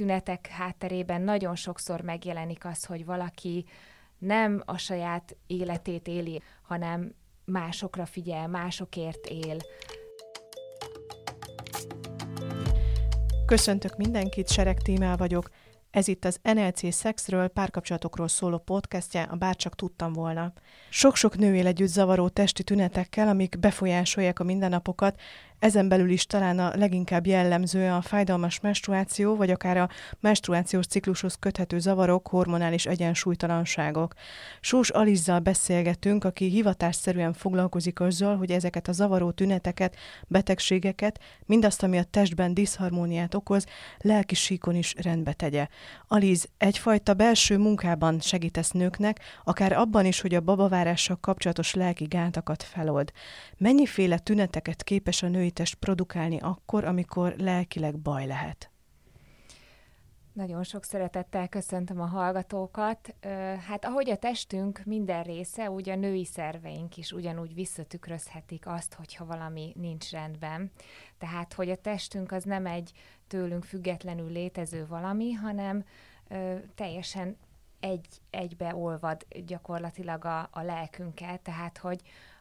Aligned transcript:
tünetek 0.00 0.46
hátterében 0.46 1.22
nagyon 1.22 1.54
sokszor 1.54 2.00
megjelenik 2.00 2.64
az, 2.64 2.84
hogy 2.84 3.04
valaki 3.04 3.64
nem 4.18 4.62
a 4.64 4.76
saját 4.76 5.36
életét 5.46 6.08
éli, 6.08 6.42
hanem 6.62 7.14
másokra 7.44 8.06
figyel, 8.06 8.48
másokért 8.48 9.26
él. 9.26 9.56
Köszöntök 13.46 13.96
mindenkit, 13.96 14.48
Sereg 14.48 14.78
Tímel 14.82 15.16
vagyok. 15.16 15.50
Ez 15.90 16.08
itt 16.08 16.24
az 16.24 16.38
NLC 16.42 16.94
Szexről, 16.94 17.48
párkapcsolatokról 17.48 18.28
szóló 18.28 18.58
podcastje, 18.58 19.22
a 19.22 19.36
Bárcsak 19.36 19.74
tudtam 19.74 20.12
volna. 20.12 20.52
Sok-sok 20.88 21.38
nő 21.38 21.54
él 21.54 21.66
együtt 21.66 21.88
zavaró 21.88 22.28
testi 22.28 22.62
tünetekkel, 22.62 23.28
amik 23.28 23.58
befolyásolják 23.58 24.38
a 24.38 24.44
mindennapokat, 24.44 25.20
ezen 25.60 25.88
belül 25.88 26.10
is 26.10 26.26
talán 26.26 26.58
a 26.58 26.76
leginkább 26.76 27.26
jellemző 27.26 27.90
a 27.90 28.00
fájdalmas 28.00 28.60
menstruáció, 28.60 29.36
vagy 29.36 29.50
akár 29.50 29.76
a 29.76 29.88
menstruációs 30.20 30.86
ciklushoz 30.86 31.34
köthető 31.34 31.78
zavarok, 31.78 32.28
hormonális 32.28 32.86
egyensúlytalanságok. 32.86 34.14
Sós 34.60 34.88
Alizzal 34.90 35.38
beszélgetünk, 35.38 36.24
aki 36.24 36.48
hivatásszerűen 36.48 37.32
foglalkozik 37.32 38.00
azzal, 38.00 38.36
hogy 38.36 38.50
ezeket 38.50 38.88
a 38.88 38.92
zavaró 38.92 39.30
tüneteket, 39.30 39.96
betegségeket, 40.26 41.20
mindazt, 41.46 41.82
ami 41.82 41.98
a 41.98 42.04
testben 42.04 42.54
diszharmóniát 42.54 43.34
okoz, 43.34 43.66
lelki 43.98 44.34
síkon 44.34 44.74
is 44.74 44.94
rendbe 44.96 45.32
tegye. 45.32 45.68
Aliz, 46.06 46.48
egyfajta 46.58 47.14
belső 47.14 47.58
munkában 47.58 48.20
segítesz 48.20 48.70
nőknek, 48.70 49.20
akár 49.44 49.72
abban 49.72 50.04
is, 50.04 50.20
hogy 50.20 50.34
a 50.34 50.40
babavárással 50.40 51.16
kapcsolatos 51.20 51.74
lelki 51.74 52.04
gátakat 52.04 52.62
felold. 52.62 53.12
Mennyiféle 53.56 54.18
tüneteket 54.18 54.82
képes 54.82 55.22
a 55.22 55.28
női 55.28 55.50
test 55.50 55.74
produkálni 55.74 56.38
akkor, 56.40 56.84
amikor 56.84 57.34
lelkileg 57.38 57.98
baj 57.98 58.26
lehet? 58.26 58.70
Nagyon 60.32 60.62
sok 60.62 60.84
szeretettel 60.84 61.48
köszöntöm 61.48 62.00
a 62.00 62.06
hallgatókat. 62.06 63.14
Hát 63.68 63.84
ahogy 63.84 64.10
a 64.10 64.16
testünk 64.16 64.82
minden 64.84 65.22
része, 65.22 65.70
úgy 65.70 65.88
a 65.88 65.96
női 65.96 66.24
szerveink 66.24 66.96
is 66.96 67.12
ugyanúgy 67.12 67.54
visszatükrözhetik 67.54 68.66
azt, 68.66 68.94
hogyha 68.94 69.24
valami 69.24 69.72
nincs 69.76 70.10
rendben. 70.10 70.70
Tehát, 71.18 71.52
hogy 71.52 71.70
a 71.70 71.76
testünk 71.76 72.32
az 72.32 72.44
nem 72.44 72.66
egy 72.66 72.92
tőlünk 73.30 73.64
függetlenül 73.64 74.30
létező 74.32 74.86
valami, 74.86 75.32
hanem 75.32 75.84
ö, 76.28 76.56
teljesen 76.74 77.36
egy, 77.80 78.06
egybe 78.30 78.74
olvad 78.74 79.26
gyakorlatilag 79.46 80.24
a, 80.24 80.48
a 80.50 80.62
lelkünkkel, 80.62 81.38
tehát, 81.42 81.78
hogy 81.78 82.00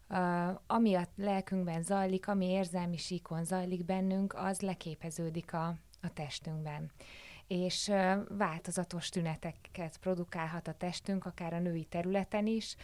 uh, 0.09 0.59
ami 0.67 0.95
a 0.95 1.07
lelkünkben 1.15 1.81
zajlik, 1.83 2.27
ami 2.27 2.45
érzelmi 2.45 2.97
síkon 2.97 3.43
zajlik 3.43 3.85
bennünk, 3.85 4.33
az 4.35 4.61
leképeződik 4.61 5.53
a, 5.53 5.75
a 6.01 6.13
testünkben 6.13 6.91
és 7.49 7.91
változatos 8.27 9.09
tüneteket 9.09 9.97
produkálhat 9.97 10.67
a 10.67 10.73
testünk, 10.73 11.25
akár 11.25 11.53
a 11.53 11.59
női 11.59 11.83
területen 11.83 12.47
is. 12.47 12.75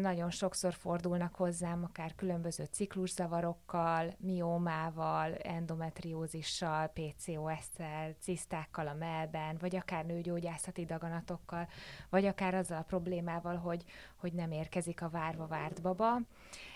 Nagyon 0.00 0.30
sokszor 0.30 0.74
fordulnak 0.74 1.34
hozzám, 1.34 1.84
akár 1.84 2.14
különböző 2.14 2.64
cikluszavarokkal, 2.70 4.14
miómával, 4.18 5.34
endometriózissal, 5.34 6.86
PCOS-szel, 6.86 8.14
cisztákkal 8.20 8.86
a 8.88 8.94
melben, 8.94 9.56
vagy 9.60 9.76
akár 9.76 10.04
nőgyógyászati 10.06 10.84
daganatokkal, 10.84 11.68
vagy 12.10 12.24
akár 12.24 12.54
azzal 12.54 12.78
a 12.78 12.82
problémával, 12.82 13.56
hogy, 13.56 13.84
hogy 14.16 14.32
nem 14.32 14.50
érkezik 14.50 15.02
a 15.02 15.10
várva 15.10 15.46
várt 15.46 15.82
baba 15.82 16.20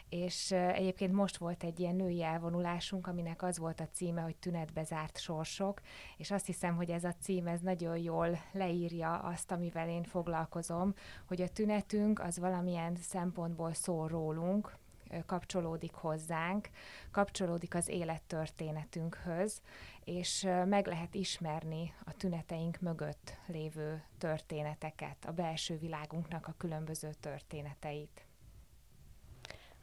és 0.08 0.50
egyébként 0.50 1.12
most 1.12 1.36
volt 1.36 1.64
egy 1.64 1.80
ilyen 1.80 1.94
női 1.94 2.22
elvonulásunk, 2.22 3.06
aminek 3.06 3.42
az 3.42 3.58
volt 3.58 3.80
a 3.80 3.88
címe, 3.92 4.20
hogy 4.20 4.36
tünetbe 4.36 4.84
zárt 4.84 5.18
sorsok, 5.18 5.80
és 6.16 6.30
azt 6.30 6.46
hiszem, 6.46 6.76
hogy 6.76 6.90
ez 6.90 7.04
a 7.04 7.14
cím, 7.20 7.46
ez 7.46 7.60
nagyon 7.60 7.96
jól 7.96 8.38
leírja 8.52 9.18
azt, 9.18 9.52
amivel 9.52 9.88
én 9.88 10.04
foglalkozom, 10.04 10.94
hogy 11.26 11.42
a 11.42 11.48
tünetünk 11.48 12.20
az 12.20 12.38
valamilyen 12.38 12.96
szempontból 12.96 13.72
szól 13.72 14.08
rólunk, 14.08 14.78
kapcsolódik 15.26 15.92
hozzánk, 15.92 16.68
kapcsolódik 17.10 17.74
az 17.74 17.88
élettörténetünkhöz, 17.88 19.62
és 20.04 20.48
meg 20.64 20.86
lehet 20.86 21.14
ismerni 21.14 21.94
a 22.04 22.12
tüneteink 22.12 22.80
mögött 22.80 23.38
lévő 23.46 24.02
történeteket, 24.18 25.24
a 25.26 25.32
belső 25.32 25.78
világunknak 25.78 26.46
a 26.46 26.54
különböző 26.56 27.10
történeteit. 27.20 28.25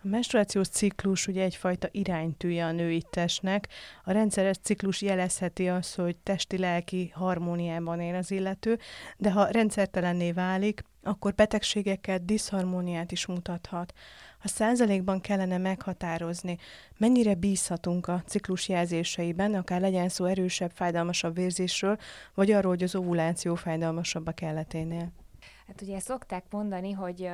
A 0.06 0.08
menstruációs 0.08 0.68
ciklus 0.68 1.28
ugye 1.28 1.44
egyfajta 1.44 1.88
iránytűje 1.92 2.66
a 2.66 2.72
női 2.72 3.04
testnek. 3.10 3.68
A 4.04 4.12
rendszeres 4.12 4.58
ciklus 4.62 5.02
jelezheti 5.02 5.70
azt, 5.70 5.96
hogy 5.96 6.16
testi-lelki 6.16 7.12
harmóniában 7.14 8.00
él 8.00 8.16
az 8.16 8.32
illető, 8.32 8.80
de 9.18 9.32
ha 9.32 9.46
rendszertelenné 9.46 10.32
válik, 10.32 10.84
akkor 11.04 11.34
betegségeket, 11.34 12.26
diszharmóniát 12.26 13.12
is 13.12 13.26
mutathat. 13.26 13.94
Ha 14.40 14.48
százalékban 14.48 15.22
kellene 15.22 15.58
meghatározni, 15.58 16.58
mennyire 16.98 17.36
bízhatunk 17.36 18.08
a 18.08 18.24
ciklus 18.26 18.70
jelzéseiben, 18.70 19.54
akár 19.54 19.82
legyen 19.82 20.10
szó 20.10 20.26
erősebb, 20.26 20.72
fájdalmasabb 20.72 21.36
vérzésről, 21.36 21.98
vagy 22.34 22.52
arról, 22.52 22.72
hogy 22.72 22.84
az 22.84 22.96
ovuláció 22.96 23.56
fájdalmasabb 23.56 24.28
a 24.28 24.32
kelleténél? 24.32 25.12
Hát 25.68 25.82
ugye 25.82 26.00
szokták 26.00 26.44
mondani, 26.50 26.92
hogy 26.92 27.30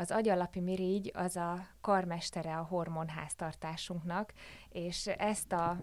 az 0.00 0.10
agyalapi 0.10 0.60
mirigy 0.60 1.10
az 1.14 1.36
a 1.36 1.66
karmestere 1.80 2.56
a 2.56 2.62
hormonháztartásunknak, 2.62 4.32
és 4.68 5.06
ezt 5.06 5.52
a 5.52 5.80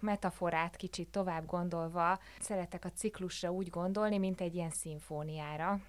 metaforát 0.00 0.76
kicsit 0.76 1.08
tovább 1.08 1.46
gondolva, 1.46 2.18
szeretek 2.40 2.84
a 2.84 2.92
ciklusra 2.92 3.50
úgy 3.50 3.68
gondolni, 3.68 4.18
mint 4.18 4.40
egy 4.40 4.54
ilyen 4.54 4.70
szimfóniára. 4.70 5.80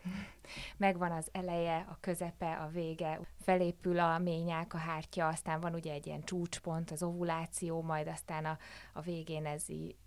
Megvan 0.77 1.11
az 1.11 1.27
eleje, 1.31 1.85
a 1.89 1.97
közepe, 1.99 2.55
a 2.55 2.67
vége, 2.67 3.19
felépül 3.41 3.99
a 3.99 4.17
ményák, 4.17 4.73
a 4.73 4.77
hártya, 4.77 5.27
aztán 5.27 5.59
van 5.59 5.73
ugye 5.73 5.93
egy 5.93 6.07
ilyen 6.07 6.23
csúcspont, 6.23 6.91
az 6.91 7.03
ovuláció, 7.03 7.81
majd 7.81 8.07
aztán 8.07 8.45
a, 8.45 8.57
a 8.93 9.01
végén 9.01 9.45
ez, 9.45 9.65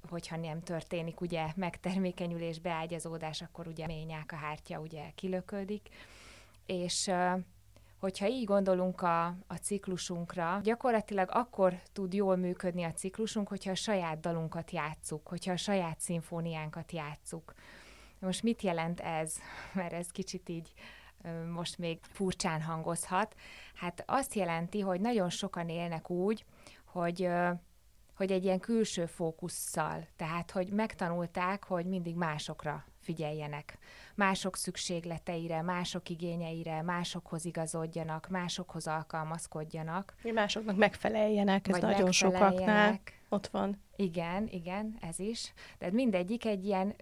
hogyha 0.08 0.36
nem 0.36 0.62
történik 0.62 1.20
ugye 1.20 1.46
megtermékenyülés, 1.54 2.58
beágyazódás, 2.58 3.42
akkor 3.42 3.66
ugye 3.66 3.84
a 3.84 3.86
ményák, 3.86 4.32
a 4.32 4.36
hártya 4.36 4.80
ugye 4.80 5.10
kilöködik 5.14 5.88
és 6.66 7.10
hogyha 7.98 8.26
így 8.28 8.44
gondolunk 8.44 9.02
a, 9.02 9.26
a 9.26 9.54
ciklusunkra, 9.62 10.60
gyakorlatilag 10.62 11.28
akkor 11.32 11.80
tud 11.92 12.14
jól 12.14 12.36
működni 12.36 12.82
a 12.82 12.92
ciklusunk, 12.92 13.48
hogyha 13.48 13.70
a 13.70 13.74
saját 13.74 14.20
dalunkat 14.20 14.70
játsszuk, 14.70 15.28
hogyha 15.28 15.52
a 15.52 15.56
saját 15.56 16.00
szimfóniánkat 16.00 16.92
játsszuk. 16.92 17.54
Most 18.18 18.42
mit 18.42 18.62
jelent 18.62 19.00
ez? 19.00 19.36
Mert 19.74 19.92
ez 19.92 20.10
kicsit 20.10 20.48
így 20.48 20.72
most 21.52 21.78
még 21.78 21.98
furcsán 22.02 22.62
hangozhat. 22.62 23.34
Hát 23.74 24.02
azt 24.06 24.34
jelenti, 24.34 24.80
hogy 24.80 25.00
nagyon 25.00 25.30
sokan 25.30 25.68
élnek 25.68 26.10
úgy, 26.10 26.44
hogy 26.84 27.28
hogy 28.16 28.32
egy 28.32 28.44
ilyen 28.44 28.60
külső 28.60 29.06
fókusszal, 29.06 30.06
tehát 30.16 30.50
hogy 30.50 30.68
megtanulták, 30.68 31.64
hogy 31.64 31.86
mindig 31.86 32.14
másokra 32.14 32.84
figyeljenek. 33.00 33.78
Mások 34.14 34.56
szükségleteire, 34.56 35.62
mások 35.62 36.08
igényeire, 36.08 36.82
másokhoz 36.82 37.44
igazodjanak, 37.44 38.28
másokhoz 38.28 38.86
alkalmazkodjanak. 38.86 40.14
Másoknak 40.34 40.76
megfeleljenek, 40.76 41.68
ez 41.68 41.78
nagyon 41.78 42.12
sokaknál 42.12 43.00
ott 43.28 43.46
van. 43.46 43.82
Igen, 43.96 44.48
igen, 44.48 44.98
ez 45.00 45.18
is. 45.18 45.52
De 45.78 45.90
mindegyik 45.90 46.44
egy 46.44 46.64
ilyen 46.64 46.96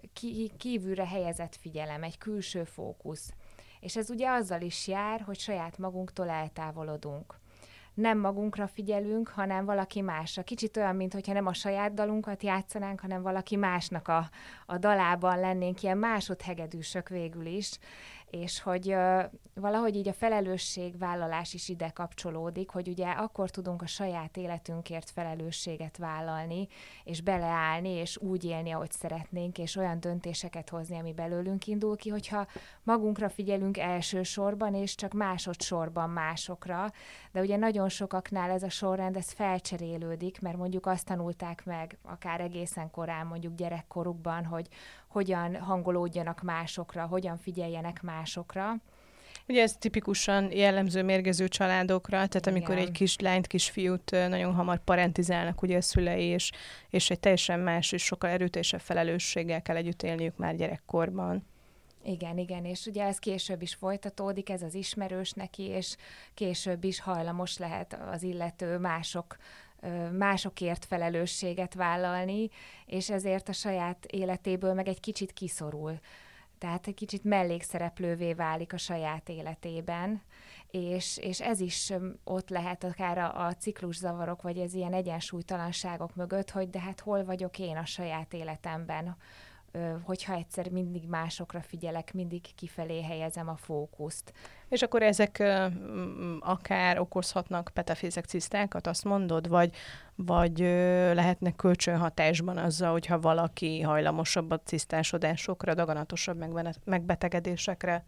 kívülre 0.57 1.07
helyezett 1.07 1.55
figyelem, 1.55 2.03
egy 2.03 2.17
külső 2.17 2.63
fókusz. 2.63 3.33
És 3.79 3.95
ez 3.95 4.09
ugye 4.09 4.29
azzal 4.29 4.61
is 4.61 4.87
jár, 4.87 5.21
hogy 5.21 5.39
saját 5.39 5.77
magunktól 5.77 6.29
eltávolodunk 6.29 7.39
nem 7.95 8.19
magunkra 8.19 8.67
figyelünk, 8.67 9.27
hanem 9.27 9.65
valaki 9.65 10.01
másra. 10.01 10.43
Kicsit 10.43 10.77
olyan, 10.77 10.95
mintha 10.95 11.33
nem 11.33 11.45
a 11.45 11.53
saját 11.53 11.93
dalunkat 11.93 12.43
játszanánk, 12.43 12.99
hanem 12.99 13.21
valaki 13.21 13.55
másnak 13.55 14.07
a, 14.07 14.29
a 14.65 14.77
dalában 14.77 15.39
lennénk, 15.39 15.83
ilyen 15.83 15.97
másodhegedűsök 15.97 17.09
végül 17.09 17.45
is, 17.45 17.79
és 18.41 18.61
hogy 18.61 18.89
ö, 18.89 19.23
valahogy 19.53 19.95
így 19.95 20.07
a 20.07 20.13
felelősségvállalás 20.13 21.53
is 21.53 21.69
ide 21.69 21.89
kapcsolódik, 21.89 22.69
hogy 22.69 22.87
ugye 22.87 23.07
akkor 23.07 23.49
tudunk 23.49 23.81
a 23.81 23.87
saját 23.87 24.37
életünkért 24.37 25.09
felelősséget 25.09 25.97
vállalni, 25.97 26.67
és 27.03 27.21
beleállni, 27.21 27.89
és 27.89 28.17
úgy 28.17 28.43
élni, 28.43 28.71
ahogy 28.71 28.91
szeretnénk, 28.91 29.57
és 29.57 29.75
olyan 29.75 29.99
döntéseket 29.99 30.69
hozni, 30.69 30.99
ami 30.99 31.13
belőlünk 31.13 31.67
indul 31.67 31.95
ki, 31.95 32.09
hogyha 32.09 32.47
magunkra 32.83 33.29
figyelünk 33.29 33.77
elsősorban, 33.77 34.73
és 34.73 34.95
csak 34.95 35.13
másodszorban 35.13 36.09
másokra, 36.09 36.91
de 37.31 37.41
ugye 37.41 37.57
nagyon 37.57 37.89
sokaknál 37.89 38.51
ez 38.51 38.63
a 38.63 38.69
sorrend, 38.69 39.15
ez 39.15 39.31
felcserélődik, 39.31 40.41
mert 40.41 40.57
mondjuk 40.57 40.85
azt 40.85 41.05
tanulták 41.05 41.65
meg, 41.65 41.97
akár 42.03 42.41
egészen 42.41 42.91
korán, 42.91 43.27
mondjuk 43.27 43.55
gyerekkorukban, 43.55 44.45
hogy 44.45 44.67
hogyan 45.15 45.55
hangolódjanak 45.55 46.41
másokra, 46.41 47.05
hogyan 47.05 47.37
figyeljenek 47.37 48.01
másokra, 48.01 48.75
Ugye 49.47 49.61
ez 49.61 49.77
tipikusan 49.77 50.51
jellemző 50.51 51.03
mérgező 51.03 51.47
családokra, 51.47 52.27
tehát 52.27 52.47
amikor 52.47 52.75
Igen. 52.75 52.87
egy 52.87 52.91
kis 52.91 53.19
lányt, 53.19 53.47
kisfiút 53.47 54.11
nagyon 54.11 54.53
hamar 54.53 54.83
parentizálnak 54.83 55.61
ugye 55.61 55.77
a 55.77 55.81
szülei, 55.81 56.23
és, 56.23 56.51
és 56.89 57.09
egy 57.09 57.19
teljesen 57.19 57.59
más 57.59 57.91
és 57.91 58.03
sokkal 58.03 58.29
erőteljesebb 58.29 58.79
felelősséggel 58.79 59.61
kell 59.61 59.75
együtt 59.75 60.03
élniük 60.03 60.37
már 60.37 60.55
gyerekkorban. 60.55 61.45
Igen, 62.03 62.37
igen, 62.37 62.65
és 62.65 62.85
ugye 62.85 63.03
ez 63.03 63.19
később 63.19 63.61
is 63.61 63.73
folytatódik, 63.73 64.49
ez 64.49 64.61
az 64.61 64.73
ismerős 64.73 65.31
neki, 65.31 65.63
és 65.63 65.95
később 66.33 66.83
is 66.83 66.99
hajlamos 66.99 67.57
lehet 67.57 67.97
az 68.11 68.23
illető 68.23 68.77
mások 68.77 69.37
másokért 70.17 70.85
felelősséget 70.85 71.73
vállalni, 71.73 72.49
és 72.85 73.09
ezért 73.09 73.49
a 73.49 73.53
saját 73.53 74.05
életéből 74.05 74.73
meg 74.73 74.87
egy 74.87 74.99
kicsit 74.99 75.33
kiszorul. 75.33 75.99
Tehát 76.57 76.87
egy 76.87 76.93
kicsit 76.93 77.23
mellékszereplővé 77.23 78.33
válik 78.33 78.73
a 78.73 78.77
saját 78.77 79.29
életében, 79.29 80.21
és, 80.71 81.17
és 81.17 81.41
ez 81.41 81.59
is 81.59 81.93
ott 82.23 82.49
lehet 82.49 82.83
akár 82.83 83.17
a, 83.17 83.45
a 83.45 83.53
cikluszavarok, 83.53 84.41
vagy 84.41 84.57
ez 84.57 84.73
ilyen 84.73 84.93
egyensúlytalanságok 84.93 86.15
mögött, 86.15 86.51
hogy 86.51 86.69
de 86.69 86.79
hát 86.79 86.99
hol 86.99 87.23
vagyok 87.23 87.59
én 87.59 87.77
a 87.77 87.85
saját 87.85 88.33
életemben, 88.33 89.17
hogyha 90.03 90.33
egyszer 90.33 90.71
mindig 90.71 91.07
másokra 91.07 91.61
figyelek, 91.61 92.13
mindig 92.13 92.55
kifelé 92.55 93.01
helyezem 93.01 93.49
a 93.49 93.55
fókuszt. 93.55 94.33
És 94.69 94.81
akkor 94.81 95.03
ezek 95.03 95.43
akár 96.39 96.99
okozhatnak 96.99 97.71
petafézek 97.73 98.25
cisztákat, 98.25 98.87
azt 98.87 99.03
mondod, 99.03 99.47
vagy, 99.47 99.75
vagy 100.15 100.59
lehetnek 101.13 101.55
kölcsönhatásban 101.55 102.57
azzal, 102.57 102.91
hogyha 102.91 103.19
valaki 103.19 103.81
hajlamosabb 103.81 104.51
a 104.51 104.59
cisztásodásokra, 104.59 105.73
daganatosabb 105.73 106.45
megbetegedésekre? 106.83 108.05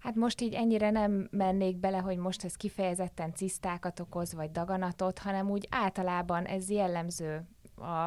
Hát 0.00 0.14
most 0.14 0.40
így 0.40 0.54
ennyire 0.54 0.90
nem 0.90 1.28
mennék 1.30 1.76
bele, 1.76 1.98
hogy 1.98 2.16
most 2.16 2.44
ez 2.44 2.56
kifejezetten 2.56 3.34
cisztákat 3.34 4.00
okoz, 4.00 4.34
vagy 4.34 4.50
daganatot, 4.50 5.18
hanem 5.18 5.50
úgy 5.50 5.68
általában 5.70 6.44
ez 6.44 6.70
jellemző 6.70 7.48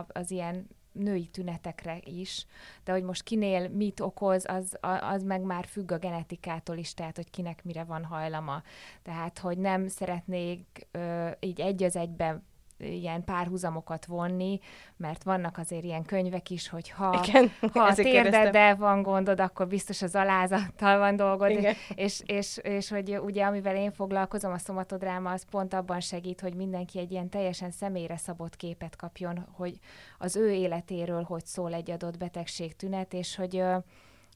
az 0.08 0.32
ilyen 0.32 0.68
női 0.98 1.28
tünetekre 1.28 2.00
is, 2.04 2.46
de 2.84 2.92
hogy 2.92 3.04
most 3.04 3.24
kinél 3.24 3.70
mit 3.70 4.00
okoz, 4.00 4.46
az, 4.48 4.78
az 5.02 5.24
meg 5.24 5.42
már 5.42 5.66
függ 5.66 5.92
a 5.92 5.98
genetikától 5.98 6.78
is, 6.78 6.94
tehát 6.94 7.16
hogy 7.16 7.30
kinek 7.30 7.64
mire 7.64 7.84
van 7.84 8.04
hajlama. 8.06 8.64
Tehát, 9.04 9.40
hogy 9.40 9.58
nem 9.58 9.88
szeretnék 9.88 10.88
ö, 10.92 11.30
így 11.40 11.62
egy 11.62 11.84
az 11.84 11.96
egyben 11.96 12.44
ilyen 12.78 13.24
párhuzamokat 13.24 14.06
vonni, 14.06 14.60
mert 14.98 15.24
vannak 15.24 15.58
azért 15.58 15.84
ilyen 15.84 16.04
könyvek 16.04 16.50
is, 16.50 16.70
hogy 16.70 16.90
ha, 16.90 17.24
Igen, 17.28 17.52
ha 17.74 17.84
a 17.88 17.94
térdeddel 17.94 18.76
van 18.76 19.02
gondod, 19.02 19.40
akkor 19.40 19.68
biztos 19.68 20.02
az 20.02 20.16
alázattal 20.16 20.98
van 20.98 21.16
dolgod, 21.16 21.50
Igen. 21.50 21.76
és, 21.96 22.22
és, 22.26 22.58
és 22.58 22.90
hogy 22.90 23.18
ugye 23.18 23.46
amivel 23.46 23.76
én 23.76 23.92
foglalkozom, 23.92 24.52
a 24.52 24.58
szomatodráma, 24.58 25.32
az 25.32 25.46
pont 25.50 25.74
abban 25.74 26.00
segít, 26.00 26.42
hogy 26.42 26.54
mindenki 26.54 27.00
egy 27.00 27.12
ilyen 27.12 27.30
teljesen 27.30 27.72
személyre 27.72 28.18
szabott 28.18 28.56
képet 28.56 28.96
kapjon, 28.96 29.48
hogy 29.52 29.80
az 30.18 30.36
ő 30.36 30.52
életéről 30.52 31.24
hogy 31.24 31.46
szól 31.46 31.74
egy 31.74 31.92
adott 31.92 32.18
betegség 32.18 32.76
tünet, 32.76 33.14
és 33.14 33.36
hogy 33.36 33.64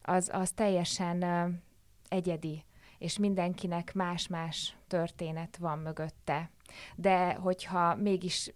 az, 0.02 0.30
az 0.34 0.52
teljesen 0.52 1.24
egyedi, 2.10 2.64
és 2.98 3.18
mindenkinek 3.18 3.94
más-más 3.94 4.76
történet 4.88 5.58
van 5.58 5.80
mögötte 5.80 6.50
de 6.96 7.34
hogyha 7.34 7.96
mégis 7.96 8.54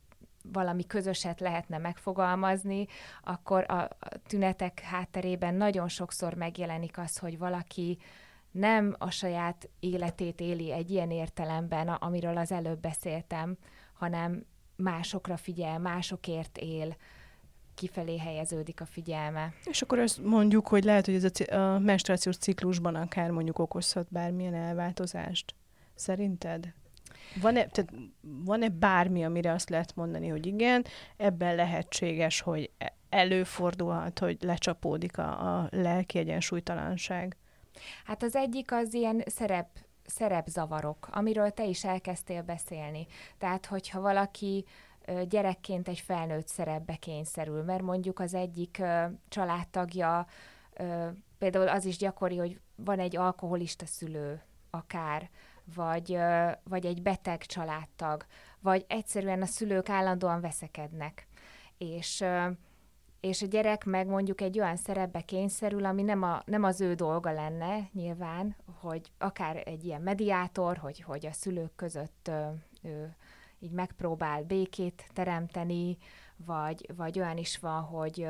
valami 0.52 0.86
közöset 0.86 1.40
lehetne 1.40 1.78
megfogalmazni, 1.78 2.88
akkor 3.24 3.72
a 3.72 3.90
tünetek 4.28 4.80
hátterében 4.80 5.56
nagyon 5.56 5.88
sokszor 5.88 6.34
megjelenik 6.34 6.98
az, 6.98 7.18
hogy 7.18 7.38
valaki 7.38 7.98
nem 8.52 8.96
a 8.98 9.10
saját 9.10 9.70
életét 9.80 10.40
éli 10.40 10.72
egy 10.72 10.92
ilyen 10.92 11.12
értelemben, 11.12 11.88
amiről 11.88 12.38
az 12.38 12.52
előbb 12.52 12.80
beszéltem, 12.80 13.58
hanem 13.94 14.46
másokra 14.76 15.38
figyel, 15.38 15.80
másokért 15.80 16.58
él, 16.58 16.96
kifelé 17.74 18.18
helyeződik 18.18 18.82
a 18.82 18.86
figyelme. 18.86 19.54
És 19.64 19.82
akkor 19.82 20.00
azt 20.00 20.24
mondjuk, 20.24 20.68
hogy 20.68 20.84
lehet, 20.84 21.06
hogy 21.06 21.16
ez 21.16 21.24
a, 21.24 21.56
a 21.56 21.80
menstruációs 21.80 22.38
ciklusban 22.38 22.96
akár 22.96 23.30
mondjuk 23.30 23.60
okozhat 23.60 24.08
bármilyen 24.10 24.54
elváltozást. 24.54 25.56
Szerinted? 25.96 26.74
Van-e, 27.42 27.66
tehát 27.68 27.94
van-e 28.22 28.70
bármi, 28.70 29.24
amire 29.24 29.52
azt 29.52 29.70
lehet 29.70 29.96
mondani, 29.96 30.28
hogy 30.28 30.46
igen, 30.46 30.86
ebben 31.18 31.56
lehetséges, 31.56 32.42
hogy 32.42 32.72
e- 32.78 32.94
előfordulhat, 33.10 34.20
hogy 34.20 34.38
lecsapódik 34.42 35.18
a, 35.18 35.60
a 35.60 35.68
lelki 35.72 36.18
egyensúlytalanság? 36.18 37.38
Hát 38.06 38.24
az 38.24 38.36
egyik 38.36 38.72
az 38.72 38.94
ilyen 38.94 39.24
szerep, 39.26 39.68
szerepzavarok, 40.06 41.08
amiről 41.12 41.50
te 41.50 41.66
is 41.66 41.84
elkezdtél 41.84 42.42
beszélni. 42.42 43.08
Tehát, 43.38 43.66
hogyha 43.66 44.02
valaki 44.02 44.66
gyerekként 45.30 45.88
egy 45.88 46.00
felnőtt 46.00 46.48
szerepbe 46.48 46.96
kényszerül, 46.96 47.64
mert 47.64 47.82
mondjuk 47.82 48.20
az 48.20 48.34
egyik 48.34 48.82
családtagja, 49.28 50.28
például 51.38 51.68
az 51.68 51.86
is 51.86 51.98
gyakori, 51.98 52.38
hogy 52.38 52.60
van 52.76 53.00
egy 53.00 53.16
alkoholista 53.16 53.86
szülő, 53.86 54.42
akár, 54.70 55.30
vagy, 55.76 56.18
vagy 56.64 56.86
egy 56.86 57.02
beteg 57.02 57.46
családtag, 57.46 58.26
vagy 58.60 58.86
egyszerűen 58.88 59.42
a 59.42 59.46
szülők 59.46 59.90
állandóan 59.90 60.42
veszekednek. 60.42 61.28
És, 61.78 62.24
és 63.20 63.42
a 63.42 63.46
gyerek 63.46 63.86
meg 63.86 64.08
mondjuk 64.08 64.42
egy 64.42 64.60
olyan 64.60 64.76
szerepbe 64.76 65.22
kényszerül, 65.22 65.86
ami 65.86 66.02
nem, 66.02 66.24
a, 66.24 66.42
nem 66.46 66.64
az 66.64 66.82
ő 66.82 66.94
dolga 66.94 67.32
lenne 67.32 67.90
nyilván, 67.94 68.56
hogy 68.80 69.12
akár 69.18 69.62
egy 69.66 69.86
ilyen 69.86 70.02
mediátor, 70.02 70.78
hogy, 70.78 71.02
hogy 71.02 71.26
a 71.26 71.32
szülők 71.32 71.76
között 71.76 72.32
ő 72.82 73.16
így 73.60 73.72
megpróbál 73.72 74.44
békét 74.44 75.10
teremteni, 75.14 75.98
vagy, 76.36 76.90
vagy 76.96 77.20
olyan 77.20 77.38
is 77.38 77.60
van, 77.60 77.82
hogy 77.82 78.28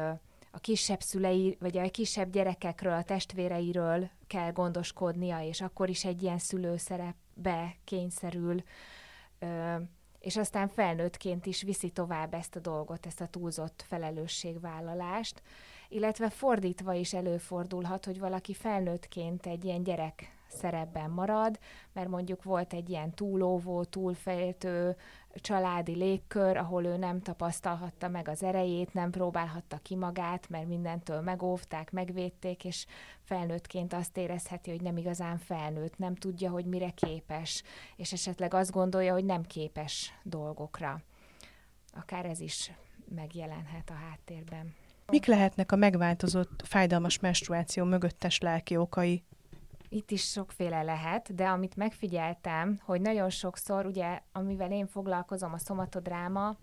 a 0.52 0.60
kisebb 0.60 1.02
szülei, 1.02 1.58
vagy 1.60 1.78
a 1.78 1.90
kisebb 1.90 2.32
gyerekekről, 2.32 2.94
a 2.94 3.04
testvéreiről 3.04 4.10
kell 4.28 4.52
gondoskodnia, 4.52 5.42
és 5.42 5.62
akkor 5.62 5.90
is 5.90 6.06
egy 6.06 6.24
ilyen 6.24 6.38
szülőszerep 6.38 7.16
be 7.36 7.76
kényszerül, 7.84 8.64
és 10.20 10.38
aztán 10.38 10.68
felnőttként 10.68 11.46
is 11.46 11.62
viszi 11.62 11.90
tovább 11.90 12.34
ezt 12.34 12.56
a 12.56 12.60
dolgot, 12.60 13.06
ezt 13.06 13.22
a 13.22 13.28
túlzott 13.28 13.86
felelősségvállalást, 13.88 15.42
illetve 15.90 16.30
fordítva 16.30 16.94
is 16.94 17.14
előfordulhat, 17.14 18.06
hogy 18.06 18.20
valaki 18.20 18.54
felnőttként 18.54 19.46
egy 19.46 19.66
ilyen 19.66 19.84
gyerek 19.84 20.35
szerepben 20.48 21.10
marad, 21.10 21.60
mert 21.94 22.08
mondjuk 22.08 22.44
volt 22.44 22.74
egy 22.74 22.90
ilyen 22.90 23.14
túlóvó, 23.14 23.84
túlfejtő 23.84 24.96
családi 25.36 25.96
légkör, 25.96 26.58
ahol 26.58 26.86
ő 26.86 26.98
nem 26.98 27.22
tapasztalhatta 27.22 28.08
meg 28.08 28.28
az 28.28 28.44
erejét, 28.44 28.94
nem 28.94 29.12
próbálhatta 29.12 29.78
ki 29.78 29.96
magát, 29.96 30.50
mert 30.50 30.68
mindentől 30.68 31.22
megóvták, 31.22 31.92
megvédték, 31.92 32.66
és 32.66 32.86
felnőttként 33.22 33.94
azt 33.94 34.18
érezheti, 34.18 34.70
hogy 34.70 34.82
nem 34.82 34.98
igazán 34.98 35.38
felnőtt, 35.38 35.98
nem 35.98 36.16
tudja, 36.16 36.50
hogy 36.50 36.66
mire 36.66 36.90
képes, 36.90 37.64
és 37.96 38.14
esetleg 38.14 38.54
azt 38.54 38.72
gondolja, 38.72 39.14
hogy 39.14 39.26
nem 39.26 39.44
képes 39.44 40.14
dolgokra. 40.24 41.02
Akár 41.94 42.26
ez 42.26 42.40
is 42.40 42.72
megjelenhet 43.16 43.90
a 43.90 43.94
háttérben. 43.94 44.76
Mik 45.08 45.26
lehetnek 45.26 45.72
a 45.72 45.76
megváltozott 45.76 46.62
fájdalmas 46.64 47.20
menstruáció 47.20 47.84
mögöttes 47.84 48.40
lelki 48.40 48.78
okai? 48.78 49.24
Itt 49.90 50.12
is 50.12 50.24
sokféle 50.24 50.84
lehet, 50.84 51.36
de 51.36 51.48
amit 51.48 51.76
megfigyeltem, 51.76 52.80
hogy 52.84 53.02
nagyon 53.02 53.30
sokszor, 53.30 53.86
ugye, 53.86 54.20
amivel 54.32 54.72
én 54.72 54.88
foglalkozom, 54.88 55.54
a 55.54 55.58
szomatodráma 55.58 56.56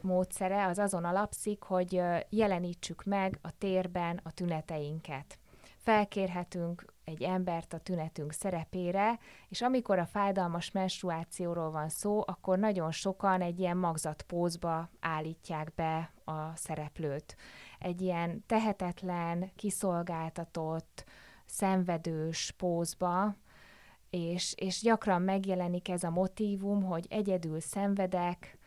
módszere, 0.00 0.66
az 0.66 0.78
azon 0.78 1.04
alapszik, 1.04 1.62
hogy 1.62 2.02
jelenítsük 2.28 3.04
meg 3.04 3.38
a 3.42 3.50
térben 3.58 4.20
a 4.22 4.32
tüneteinket. 4.32 5.38
Felkérhetünk 5.76 6.84
egy 7.04 7.22
embert 7.22 7.72
a 7.72 7.78
tünetünk 7.78 8.32
szerepére, 8.32 9.18
és 9.48 9.62
amikor 9.62 9.98
a 9.98 10.06
fájdalmas 10.06 10.70
menstruációról 10.70 11.70
van 11.70 11.88
szó, 11.88 12.22
akkor 12.26 12.58
nagyon 12.58 12.90
sokan 12.90 13.40
egy 13.40 13.58
ilyen 13.58 13.76
magzatpózba 13.76 14.88
állítják 15.00 15.74
be 15.74 16.12
a 16.24 16.56
szereplőt. 16.56 17.36
Egy 17.78 18.00
ilyen 18.00 18.44
tehetetlen, 18.46 19.50
kiszolgáltatott, 19.56 21.04
szenvedős 21.46 22.54
pózba, 22.56 23.36
és, 24.10 24.54
és 24.56 24.80
gyakran 24.80 25.22
megjelenik 25.22 25.88
ez 25.88 26.02
a 26.02 26.10
motívum, 26.10 26.82
hogy 26.82 27.06
egyedül 27.08 27.60
szenvedek, 27.60 28.58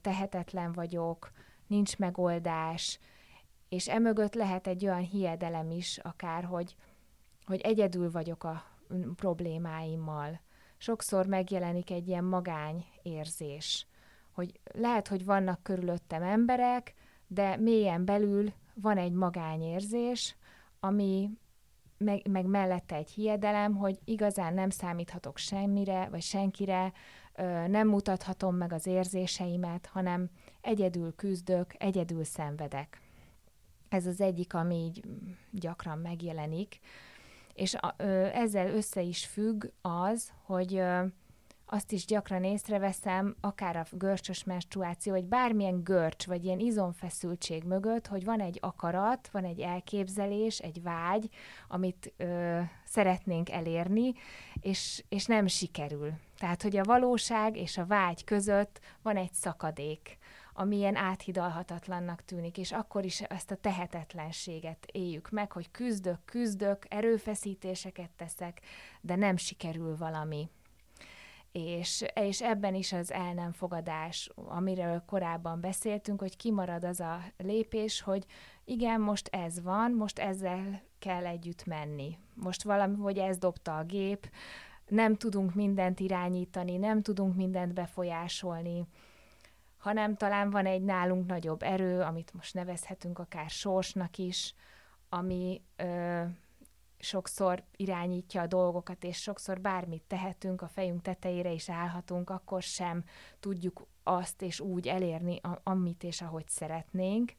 tehetetlen 0.00 0.72
vagyok, 0.72 1.32
nincs 1.66 1.98
megoldás, 1.98 2.98
és 3.68 3.88
emögött 3.88 4.34
lehet 4.34 4.66
egy 4.66 4.84
olyan 4.84 5.04
hiedelem 5.04 5.70
is 5.70 5.98
akár, 5.98 6.44
hogy, 6.44 6.76
hogy 7.44 7.60
egyedül 7.60 8.10
vagyok 8.10 8.44
a 8.44 8.64
problémáimmal. 9.16 10.40
Sokszor 10.76 11.26
megjelenik 11.26 11.90
egy 11.90 12.08
ilyen 12.08 12.24
magány 12.24 12.84
érzés, 13.02 13.86
hogy 14.32 14.60
lehet, 14.74 15.08
hogy 15.08 15.24
vannak 15.24 15.62
körülöttem 15.62 16.22
emberek, 16.22 16.94
de 17.26 17.56
mélyen 17.56 18.04
belül 18.04 18.52
van 18.74 18.96
egy 18.98 19.12
magányérzés, 19.12 20.36
ami, 20.80 21.30
meg, 21.98 22.28
meg 22.28 22.46
mellette 22.46 22.96
egy 22.96 23.10
hiedelem, 23.10 23.76
hogy 23.76 23.98
igazán 24.04 24.54
nem 24.54 24.70
számíthatok 24.70 25.36
semmire, 25.36 26.08
vagy 26.10 26.22
senkire, 26.22 26.92
nem 27.66 27.88
mutathatom 27.88 28.56
meg 28.56 28.72
az 28.72 28.86
érzéseimet, 28.86 29.86
hanem 29.86 30.30
egyedül 30.60 31.14
küzdök, 31.14 31.74
egyedül 31.78 32.24
szenvedek. 32.24 33.00
Ez 33.88 34.06
az 34.06 34.20
egyik, 34.20 34.54
ami 34.54 34.74
így 34.74 35.04
gyakran 35.50 35.98
megjelenik. 35.98 36.78
És 37.54 37.76
ezzel 38.32 38.68
össze 38.68 39.00
is 39.00 39.26
függ 39.26 39.64
az, 39.80 40.32
hogy 40.42 40.82
azt 41.70 41.92
is 41.92 42.04
gyakran 42.04 42.44
észreveszem, 42.44 43.36
akár 43.40 43.76
a 43.76 43.86
görcsös 43.90 44.44
menstruáció, 44.44 45.12
vagy 45.12 45.24
bármilyen 45.24 45.82
görcs, 45.82 46.26
vagy 46.26 46.44
ilyen 46.44 46.58
izomfeszültség 46.58 47.64
mögött, 47.64 48.06
hogy 48.06 48.24
van 48.24 48.40
egy 48.40 48.58
akarat, 48.60 49.28
van 49.32 49.44
egy 49.44 49.60
elképzelés, 49.60 50.58
egy 50.58 50.82
vágy, 50.82 51.28
amit 51.68 52.12
ö, 52.16 52.60
szeretnénk 52.84 53.50
elérni, 53.50 54.12
és, 54.60 55.04
és 55.08 55.26
nem 55.26 55.46
sikerül. 55.46 56.12
Tehát, 56.38 56.62
hogy 56.62 56.76
a 56.76 56.84
valóság 56.84 57.56
és 57.56 57.78
a 57.78 57.86
vágy 57.86 58.24
között 58.24 58.80
van 59.02 59.16
egy 59.16 59.32
szakadék, 59.32 60.18
ami 60.52 60.76
ilyen 60.76 60.96
áthidalhatatlannak 60.96 62.24
tűnik, 62.24 62.58
és 62.58 62.72
akkor 62.72 63.04
is 63.04 63.20
ezt 63.20 63.50
a 63.50 63.56
tehetetlenséget 63.56 64.86
éljük 64.92 65.30
meg, 65.30 65.52
hogy 65.52 65.70
küzdök, 65.70 66.24
küzdök, 66.24 66.86
erőfeszítéseket 66.88 68.10
teszek, 68.10 68.60
de 69.00 69.16
nem 69.16 69.36
sikerül 69.36 69.96
valami 69.96 70.48
és, 71.52 72.04
és 72.14 72.42
ebben 72.42 72.74
is 72.74 72.92
az 72.92 73.12
el 73.12 73.34
nem 73.34 73.52
fogadás, 73.52 74.30
amiről 74.34 75.02
korábban 75.06 75.60
beszéltünk, 75.60 76.20
hogy 76.20 76.36
kimarad 76.36 76.84
az 76.84 77.00
a 77.00 77.20
lépés, 77.36 78.00
hogy 78.00 78.26
igen, 78.64 79.00
most 79.00 79.28
ez 79.32 79.62
van, 79.62 79.92
most 79.92 80.18
ezzel 80.18 80.82
kell 80.98 81.26
együtt 81.26 81.64
menni. 81.64 82.18
Most 82.34 82.62
valami, 82.62 82.96
hogy 82.96 83.18
ez 83.18 83.38
dobta 83.38 83.76
a 83.76 83.84
gép, 83.84 84.30
nem 84.86 85.16
tudunk 85.16 85.54
mindent 85.54 86.00
irányítani, 86.00 86.76
nem 86.76 87.02
tudunk 87.02 87.36
mindent 87.36 87.74
befolyásolni, 87.74 88.86
hanem 89.78 90.16
talán 90.16 90.50
van 90.50 90.66
egy 90.66 90.82
nálunk 90.82 91.26
nagyobb 91.26 91.62
erő, 91.62 92.00
amit 92.00 92.34
most 92.34 92.54
nevezhetünk 92.54 93.18
akár 93.18 93.50
sorsnak 93.50 94.18
is, 94.18 94.54
ami 95.08 95.62
ö, 95.76 96.22
sokszor 96.98 97.64
irányítja 97.76 98.42
a 98.42 98.46
dolgokat, 98.46 99.04
és 99.04 99.16
sokszor 99.16 99.60
bármit 99.60 100.02
tehetünk, 100.06 100.62
a 100.62 100.68
fejünk 100.68 101.02
tetejére 101.02 101.50
is 101.50 101.70
állhatunk, 101.70 102.30
akkor 102.30 102.62
sem 102.62 103.04
tudjuk 103.40 103.86
azt 104.02 104.42
és 104.42 104.60
úgy 104.60 104.88
elérni, 104.88 105.40
amit 105.62 106.02
és 106.02 106.20
ahogy 106.20 106.48
szeretnénk. 106.48 107.32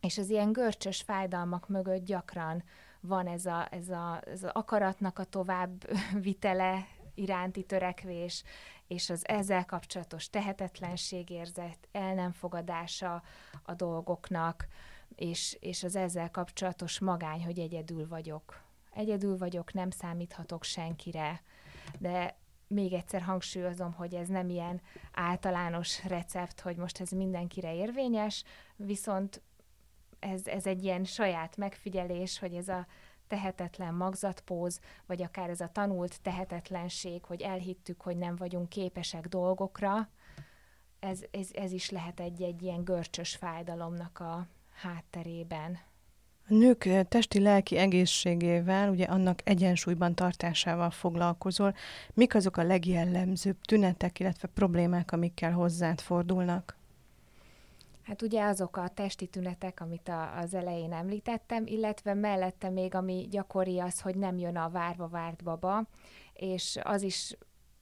És 0.00 0.18
az 0.18 0.30
ilyen 0.30 0.52
görcsös 0.52 1.02
fájdalmak 1.02 1.68
mögött 1.68 2.04
gyakran 2.04 2.64
van 3.00 3.26
ez 3.26 3.46
a, 3.46 3.68
ez 3.70 3.88
a, 3.88 4.20
ez 4.26 4.42
a 4.42 4.50
akaratnak 4.54 5.18
a 5.18 5.24
tovább 5.24 5.90
vitele 6.22 6.86
iránti 7.14 7.62
törekvés, 7.62 8.42
és 8.86 9.10
az 9.10 9.28
ezzel 9.28 9.64
kapcsolatos 9.64 10.30
tehetetlenségérzet, 10.30 11.88
el 11.92 12.14
nem 12.14 12.32
fogadása 12.32 13.22
a 13.62 13.74
dolgoknak, 13.74 14.66
és, 15.20 15.56
és 15.60 15.82
az 15.82 15.96
ezzel 15.96 16.30
kapcsolatos 16.30 16.98
magány, 16.98 17.44
hogy 17.44 17.58
egyedül 17.58 18.08
vagyok. 18.08 18.62
Egyedül 18.90 19.38
vagyok, 19.38 19.72
nem 19.72 19.90
számíthatok 19.90 20.64
senkire, 20.64 21.42
de 21.98 22.38
még 22.66 22.92
egyszer 22.92 23.22
hangsúlyozom, 23.22 23.92
hogy 23.92 24.14
ez 24.14 24.28
nem 24.28 24.48
ilyen 24.48 24.80
általános 25.12 26.04
recept, 26.04 26.60
hogy 26.60 26.76
most 26.76 27.00
ez 27.00 27.10
mindenkire 27.10 27.74
érvényes, 27.74 28.44
viszont 28.76 29.42
ez, 30.18 30.46
ez 30.46 30.66
egy 30.66 30.84
ilyen 30.84 31.04
saját 31.04 31.56
megfigyelés, 31.56 32.38
hogy 32.38 32.54
ez 32.54 32.68
a 32.68 32.86
tehetetlen 33.26 33.94
magzatpóz, 33.94 34.80
vagy 35.06 35.22
akár 35.22 35.50
ez 35.50 35.60
a 35.60 35.72
tanult 35.72 36.22
tehetetlenség, 36.22 37.24
hogy 37.24 37.40
elhittük, 37.40 38.00
hogy 38.00 38.16
nem 38.16 38.36
vagyunk 38.36 38.68
képesek 38.68 39.26
dolgokra, 39.26 40.08
ez, 40.98 41.22
ez, 41.30 41.48
ez 41.52 41.72
is 41.72 41.90
lehet 41.90 42.20
egy-egy 42.20 42.62
ilyen 42.62 42.84
görcsös 42.84 43.36
fájdalomnak 43.36 44.20
a, 44.20 44.46
hátterében. 44.82 45.78
A 46.48 46.54
nők 46.54 46.88
testi-lelki 47.08 47.76
egészségével, 47.76 48.90
ugye 48.90 49.04
annak 49.04 49.40
egyensúlyban 49.44 50.14
tartásával 50.14 50.90
foglalkozol. 50.90 51.74
Mik 52.14 52.34
azok 52.34 52.56
a 52.56 52.62
legjellemzőbb 52.62 53.60
tünetek, 53.60 54.20
illetve 54.20 54.48
problémák, 54.48 55.12
amikkel 55.12 55.52
hozzád 55.52 56.00
fordulnak? 56.00 56.78
Hát 58.02 58.22
ugye 58.22 58.44
azok 58.44 58.76
a 58.76 58.88
testi 58.88 59.26
tünetek, 59.26 59.80
amit 59.80 60.08
a, 60.08 60.36
az 60.36 60.54
elején 60.54 60.92
említettem, 60.92 61.66
illetve 61.66 62.14
mellette 62.14 62.70
még, 62.70 62.94
ami 62.94 63.26
gyakori 63.30 63.80
az, 63.80 64.00
hogy 64.00 64.16
nem 64.16 64.38
jön 64.38 64.56
a 64.56 64.68
várva 64.68 65.08
várt 65.08 65.42
baba, 65.42 65.82
és 66.32 66.78
az 66.82 67.02
is 67.02 67.36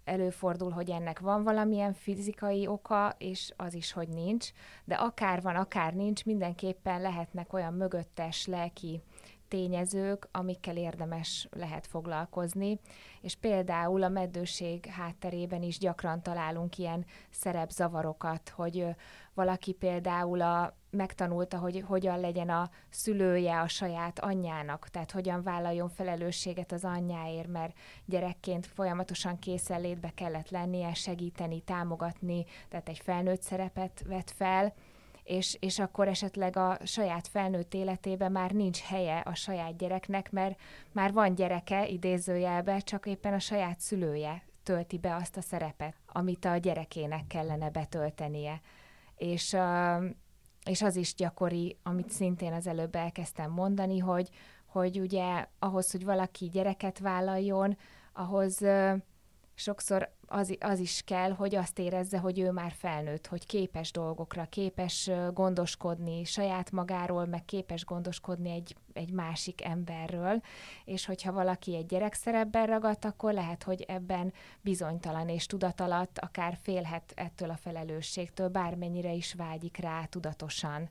előfordul, 0.08 0.70
hogy 0.70 0.90
ennek 0.90 1.18
van 1.18 1.42
valamilyen 1.42 1.92
fizikai 1.92 2.66
oka, 2.66 3.14
és 3.18 3.52
az 3.56 3.74
is, 3.74 3.92
hogy 3.92 4.08
nincs, 4.08 4.50
de 4.84 4.94
akár 4.94 5.42
van, 5.42 5.56
akár 5.56 5.94
nincs, 5.94 6.24
mindenképpen 6.24 7.00
lehetnek 7.00 7.52
olyan 7.52 7.74
mögöttes 7.74 8.46
lelki 8.46 9.02
tényezők, 9.48 10.28
amikkel 10.32 10.76
érdemes 10.76 11.48
lehet 11.50 11.86
foglalkozni, 11.86 12.80
és 13.20 13.34
például 13.34 14.02
a 14.02 14.08
meddőség 14.08 14.86
hátterében 14.86 15.62
is 15.62 15.78
gyakran 15.78 16.22
találunk 16.22 16.78
ilyen 16.78 17.06
szerepzavarokat, 17.30 18.48
hogy 18.48 18.86
valaki 19.34 19.72
például 19.72 20.40
a, 20.40 20.76
megtanulta, 20.90 21.59
hogy 21.59 21.85
hogyan 21.87 22.21
legyen 22.21 22.49
a 22.49 22.71
szülője 22.90 23.61
a 23.61 23.68
saját 23.68 24.18
anyjának, 24.18 24.88
tehát 24.88 25.11
hogyan 25.11 25.42
vállaljon 25.42 25.88
felelősséget 25.88 26.73
az 26.73 26.85
anyjáért, 26.85 27.49
mert 27.49 27.78
gyerekként 28.04 28.66
folyamatosan 28.66 29.38
készenlétbe 29.38 30.11
kellett 30.14 30.50
lennie, 30.50 30.95
segíteni, 30.95 31.61
támogatni, 31.61 32.45
tehát 32.68 32.88
egy 32.88 32.99
felnőtt 32.99 33.42
szerepet 33.42 34.04
vett 34.07 34.30
fel, 34.30 34.75
és, 35.25 35.57
és 35.61 35.78
akkor 35.78 36.09
esetleg 36.09 36.57
a 36.57 36.78
saját 36.85 37.28
felnőtt 37.28 37.75
életében 37.75 38.33
már 38.33 38.50
nincs 38.50 38.80
helye 38.80 39.18
a 39.18 39.35
saját 39.35 39.76
gyereknek, 39.76 40.30
mert 40.30 40.61
már 40.92 41.12
van 41.12 41.35
gyereke, 41.35 41.87
idézőjelbe, 41.88 42.78
csak 42.78 43.07
éppen 43.07 43.33
a 43.33 43.38
saját 43.38 43.80
szülője 43.80 44.42
tölti 44.62 44.99
be 44.99 45.14
azt 45.14 45.37
a 45.37 45.40
szerepet, 45.40 45.95
amit 46.07 46.45
a 46.45 46.57
gyerekének 46.57 47.26
kellene 47.26 47.71
betöltenie. 47.71 48.61
És, 49.16 49.57
és 50.68 50.82
az 50.82 50.96
is 50.96 51.14
gyakori, 51.14 51.76
amit 51.82 52.10
szintén 52.10 52.52
az 52.52 52.66
előbb 52.66 52.94
elkezdtem 52.94 53.50
mondani, 53.50 53.98
hogy, 53.98 54.28
hogy 54.66 55.00
ugye 55.00 55.46
ahhoz, 55.58 55.90
hogy 55.90 56.04
valaki 56.04 56.48
gyereket 56.48 56.98
vállaljon, 56.98 57.76
ahhoz 58.12 58.60
sokszor 59.58 60.12
az, 60.26 60.56
az 60.60 60.78
is 60.78 61.02
kell, 61.04 61.30
hogy 61.30 61.54
azt 61.54 61.78
érezze, 61.78 62.18
hogy 62.18 62.38
ő 62.38 62.50
már 62.50 62.72
felnőtt, 62.72 63.26
hogy 63.26 63.46
képes 63.46 63.90
dolgokra, 63.90 64.44
képes 64.44 65.10
gondoskodni 65.32 66.24
saját 66.24 66.70
magáról, 66.70 67.26
meg 67.26 67.44
képes 67.44 67.84
gondoskodni 67.84 68.50
egy, 68.50 68.76
egy 68.92 69.10
másik 69.10 69.64
emberről, 69.64 70.42
és 70.84 71.04
hogyha 71.04 71.32
valaki 71.32 71.76
egy 71.76 71.86
gyerekszerepben 71.86 72.66
ragadt, 72.66 73.04
akkor 73.04 73.32
lehet, 73.32 73.62
hogy 73.62 73.82
ebben 73.82 74.32
bizonytalan 74.60 75.28
és 75.28 75.46
tudat 75.46 75.80
alatt 75.80 76.18
akár 76.18 76.58
félhet 76.62 77.12
ettől 77.14 77.50
a 77.50 77.56
felelősségtől, 77.56 78.48
bármennyire 78.48 79.12
is 79.12 79.34
vágyik 79.34 79.76
rá 79.76 80.04
tudatosan. 80.04 80.88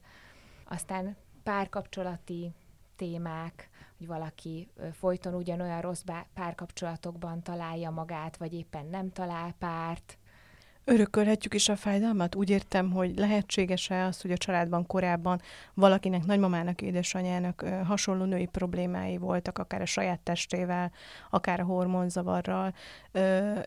Aztán 0.65 1.15
párkapcsolati 1.43 2.51
témák, 2.95 3.69
hogy 3.97 4.07
valaki 4.07 4.69
folyton 4.91 5.33
ugyanolyan 5.33 5.81
rossz 5.81 6.03
párkapcsolatokban 6.33 7.43
találja 7.43 7.89
magát, 7.89 8.37
vagy 8.37 8.53
éppen 8.53 8.85
nem 8.85 9.11
talál 9.11 9.53
párt, 9.59 10.16
Örökölhetjük 10.89 11.53
is 11.53 11.69
a 11.69 11.75
fájdalmat? 11.75 12.35
Úgy 12.35 12.49
értem, 12.49 12.91
hogy 12.91 13.17
lehetséges-e 13.17 14.05
az, 14.05 14.21
hogy 14.21 14.31
a 14.31 14.37
családban 14.37 14.85
korábban 14.85 15.41
valakinek, 15.73 16.25
nagymamának, 16.25 16.81
édesanyjának 16.81 17.61
ö, 17.61 17.69
hasonló 17.69 18.23
női 18.23 18.45
problémái 18.45 19.17
voltak, 19.17 19.57
akár 19.57 19.81
a 19.81 19.85
saját 19.85 20.19
testével, 20.19 20.91
akár 21.29 21.59
a 21.59 21.63
hormonzavarral, 21.63 22.73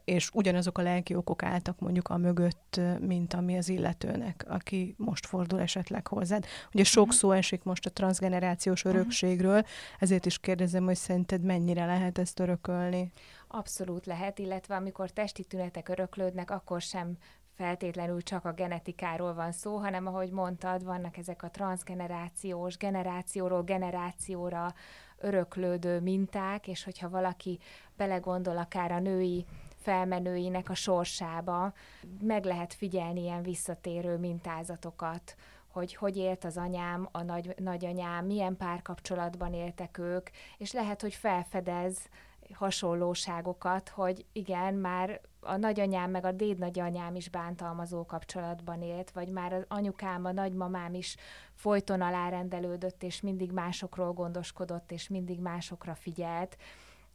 és 0.05 0.31
ugyanazok 0.33 0.79
a 0.79 0.83
lelki 0.83 1.15
okok 1.15 1.43
álltak 1.43 1.79
mondjuk 1.79 2.09
a 2.09 2.17
mögött, 2.17 2.81
mint 3.01 3.35
ami 3.35 3.57
az 3.57 3.69
illetőnek, 3.69 4.45
aki 4.49 4.95
most 4.99 5.27
fordul 5.27 5.61
esetleg 5.61 6.07
hozzád. 6.07 6.45
Ugye 6.73 6.85
sok 6.85 7.05
uh-huh. 7.05 7.19
szó 7.19 7.31
esik 7.31 7.63
most 7.63 7.87
a 7.87 7.91
transgenerációs 7.91 8.83
mhm. 8.83 8.95
örökségről, 8.95 9.65
ezért 9.99 10.27
is 10.27 10.39
kérdezem, 10.39 10.85
hogy 10.85 10.97
szerinted 10.97 11.43
mennyire 11.43 11.87
lehet 11.87 12.19
ezt 12.19 12.41
örökölni? 12.41 13.11
Abszolút 13.53 14.07
lehet, 14.07 14.39
illetve 14.39 14.77
amikor 14.77 15.11
testi 15.11 15.45
tünetek 15.45 15.89
öröklődnek, 15.89 16.51
akkor 16.51 16.81
sem 16.81 17.17
feltétlenül 17.55 18.23
csak 18.23 18.45
a 18.45 18.53
genetikáról 18.53 19.35
van 19.35 19.53
szó, 19.53 19.77
hanem 19.77 20.07
ahogy 20.07 20.31
mondtad, 20.31 20.85
vannak 20.85 21.17
ezek 21.17 21.43
a 21.43 21.51
transgenerációs, 21.51 22.77
generációról 22.77 23.63
generációra 23.63 24.75
öröklődő 25.19 26.01
minták, 26.01 26.69
és 26.69 26.85
hogyha 26.85 27.09
valaki 27.09 27.59
belegondol 27.97 28.57
akár 28.57 28.93
a 28.93 29.01
női 29.01 29.47
felmenőinek 29.77 30.69
a 30.69 30.75
sorsába, 30.75 31.73
meg 32.21 32.45
lehet 32.45 32.75
figyelni 32.75 33.21
ilyen 33.21 33.43
visszatérő 33.43 34.17
mintázatokat, 34.17 35.37
hogy 35.69 35.95
hogy 35.95 36.17
élt 36.17 36.45
az 36.45 36.57
anyám, 36.57 37.09
a 37.13 37.23
nagy, 37.23 37.55
nagyanyám, 37.59 38.27
milyen 38.27 38.57
párkapcsolatban 38.57 39.55
éltek 39.55 39.99
ők, 39.99 40.31
és 40.59 40.73
lehet, 40.73 41.01
hogy 41.01 41.15
felfedez 41.15 42.09
hasonlóságokat, 42.55 43.89
hogy 43.89 44.25
igen, 44.33 44.75
már 44.75 45.21
a 45.41 45.57
nagyanyám 45.57 46.11
meg 46.11 46.25
a 46.25 46.33
dédnagyanyám 46.33 47.15
is 47.15 47.29
bántalmazó 47.29 48.07
kapcsolatban 48.07 48.83
élt, 48.83 49.11
vagy 49.11 49.29
már 49.29 49.53
az 49.53 49.65
anyukám, 49.69 50.25
a 50.25 50.33
nagymamám 50.33 50.95
is 50.95 51.17
folyton 51.55 52.01
alárendelődött, 52.01 53.03
és 53.03 53.21
mindig 53.21 53.53
másokról 53.53 54.13
gondoskodott, 54.13 54.93
és 54.93 55.09
mindig 55.09 55.41
másokra 55.41 55.95
figyelt. 55.95 56.57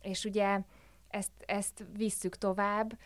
És 0.01 0.25
ugye 0.25 0.61
ezt, 1.09 1.31
ezt 1.45 1.85
visszük 1.93 2.37
tovább, 2.37 2.97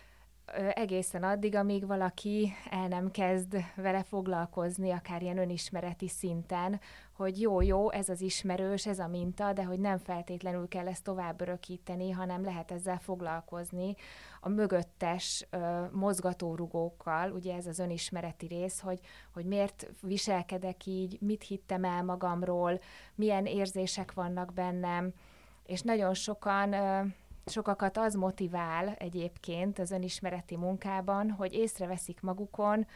egészen 0.74 1.24
addig, 1.24 1.56
amíg 1.56 1.88
valaki 1.88 2.52
el 2.70 2.88
nem 2.88 3.12
kezd 3.12 3.58
vele 3.76 4.04
foglalkozni, 4.04 4.92
akár 4.92 5.22
ilyen 5.22 5.38
önismereti 5.38 6.08
szinten, 6.08 6.80
hogy 7.12 7.42
jó-jó, 7.42 7.92
ez 7.92 8.10
az 8.10 8.22
ismerős, 8.22 8.86
ez 8.86 9.00
a 9.00 9.08
minta, 9.08 9.54
de 9.54 9.64
hogy 9.64 9.80
nem 9.80 9.98
feltétlenül 9.98 10.68
kell 10.68 10.88
ezt 10.88 11.04
tovább 11.04 11.42
örökíteni, 11.42 12.12
hanem 12.12 12.44
lehet 12.44 12.72
ezzel 12.72 12.98
foglalkozni 12.98 13.96
a 14.42 14.50
mögöttes 14.50 15.48
ö, 15.50 15.82
mozgatórugókkal, 15.92 17.32
ugye 17.32 17.56
ez 17.56 17.68
az 17.68 17.80
önismereti 17.80 18.48
rész, 18.48 18.80
hogy, 18.80 19.00
hogy 19.34 19.46
miért 19.46 19.92
viselkedek 20.02 20.86
így, 20.86 21.18
mit 21.22 21.44
hittem 21.44 21.84
el 21.84 22.04
magamról, 22.04 22.80
milyen 23.16 23.46
érzések 23.46 24.14
vannak 24.14 24.54
bennem, 24.54 25.14
és 25.66 25.82
nagyon 25.82 26.14
sokan 26.14 26.74
ö, 26.74 27.02
sokakat 27.50 27.98
az 27.98 28.14
motivál 28.14 28.96
egyébként 28.98 29.80
az 29.80 29.92
önismereti 29.92 30.58
munkában, 30.58 31.32
hogy 31.32 31.54
észreveszik 31.54 32.22
magukon, 32.22 32.88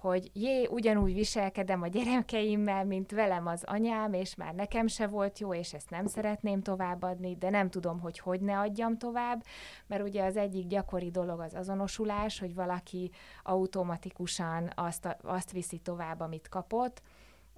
hogy 0.00 0.30
jé, 0.32 0.66
ugyanúgy 0.66 1.14
viselkedem 1.14 1.82
a 1.82 1.86
gyerekeimmel, 1.86 2.84
mint 2.84 3.10
velem 3.10 3.46
az 3.46 3.64
anyám, 3.64 4.12
és 4.12 4.34
már 4.34 4.54
nekem 4.54 4.86
se 4.86 5.06
volt 5.06 5.38
jó, 5.38 5.54
és 5.54 5.74
ezt 5.74 5.90
nem 5.90 6.06
szeretném 6.06 6.62
továbbadni, 6.62 7.36
de 7.36 7.50
nem 7.50 7.70
tudom, 7.70 8.00
hogy 8.00 8.18
hogy 8.18 8.40
ne 8.40 8.58
adjam 8.58 8.98
tovább, 8.98 9.44
mert 9.86 10.02
ugye 10.02 10.24
az 10.24 10.36
egyik 10.36 10.66
gyakori 10.66 11.10
dolog 11.10 11.40
az 11.40 11.54
azonosulás, 11.54 12.38
hogy 12.38 12.54
valaki 12.54 13.10
automatikusan 13.42 14.70
azt, 14.74 15.16
azt 15.22 15.52
viszi 15.52 15.78
tovább, 15.78 16.20
amit 16.20 16.48
kapott, 16.48 17.02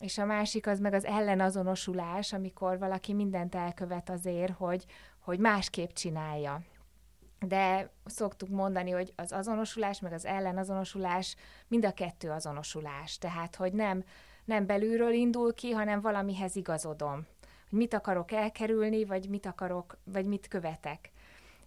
és 0.03 0.19
a 0.19 0.25
másik 0.25 0.67
az 0.67 0.79
meg 0.79 0.93
az 0.93 1.05
ellenazonosulás, 1.05 2.33
amikor 2.33 2.79
valaki 2.79 3.13
mindent 3.13 3.55
elkövet 3.55 4.11
azért, 4.11 4.53
hogy, 4.53 4.85
hogy 5.23 5.39
másképp 5.39 5.91
csinálja. 5.91 6.61
De 7.41 7.91
szoktuk 8.05 8.49
mondani, 8.49 8.91
hogy 8.91 9.13
az 9.17 9.33
azonosulás, 9.33 10.01
meg 10.01 10.13
az 10.13 10.27
ellenazonosulás 10.27 11.37
mind 11.69 11.85
a 11.85 11.93
kettő 11.93 12.31
azonosulás. 12.31 13.19
Tehát, 13.19 13.57
hogy 13.57 13.73
nem, 13.73 14.05
nem 14.45 14.67
belülről 14.67 15.13
indul 15.13 15.55
ki, 15.55 15.71
hanem 15.71 16.01
valamihez 16.01 16.57
igazodom. 16.57 17.27
Hogy 17.71 17.79
mit 17.79 17.95
akarok 17.95 18.33
elkerülni, 18.33 19.05
vagy 19.05 19.29
mit 19.29 19.47
akarok, 19.47 19.99
vagy 20.05 20.27
mit 20.27 20.49
követek. 20.49 21.11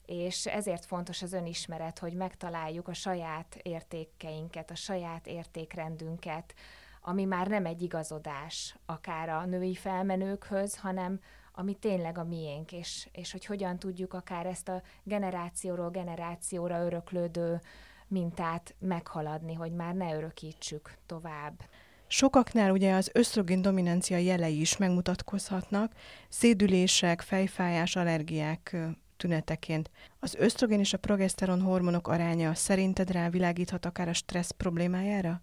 És 0.05 0.45
ezért 0.45 0.85
fontos 0.85 1.21
az 1.21 1.33
önismeret, 1.33 1.99
hogy 1.99 2.13
megtaláljuk 2.13 2.87
a 2.87 2.93
saját 2.93 3.59
értékeinket, 3.61 4.71
a 4.71 4.75
saját 4.75 5.27
értékrendünket, 5.27 6.53
ami 7.01 7.25
már 7.25 7.47
nem 7.47 7.65
egy 7.65 7.81
igazodás, 7.81 8.75
akár 8.85 9.29
a 9.29 9.45
női 9.45 9.75
felmenőkhöz, 9.75 10.77
hanem 10.77 11.19
ami 11.55 11.73
tényleg 11.73 12.17
a 12.17 12.23
miénk, 12.23 12.71
és, 12.71 13.09
és 13.11 13.31
hogy 13.31 13.45
hogyan 13.45 13.79
tudjuk 13.79 14.13
akár 14.13 14.45
ezt 14.45 14.69
a 14.69 14.81
generációról 15.03 15.89
generációra 15.89 16.85
öröklődő 16.85 17.61
mintát 18.07 18.75
meghaladni, 18.79 19.53
hogy 19.53 19.71
már 19.71 19.93
ne 19.93 20.15
örökítsük 20.15 20.93
tovább. 21.05 21.63
Sokaknál 22.07 22.71
ugye 22.71 22.93
az 22.93 23.09
ösztrogén 23.13 23.61
dominancia 23.61 24.17
jelei 24.17 24.59
is 24.59 24.77
megmutatkozhatnak, 24.77 25.91
szédülések, 26.29 27.21
fejfájás, 27.21 27.95
allergiák 27.95 28.75
tüneteként. 29.17 29.91
Az 30.19 30.35
ösztrogén 30.35 30.79
és 30.79 30.93
a 30.93 30.97
progeszteron 30.97 31.61
hormonok 31.61 32.07
aránya 32.07 32.53
szerinted 32.53 33.11
rávilágíthat 33.11 33.85
akár 33.85 34.07
a 34.07 34.13
stressz 34.13 34.51
problémájára? 34.51 35.41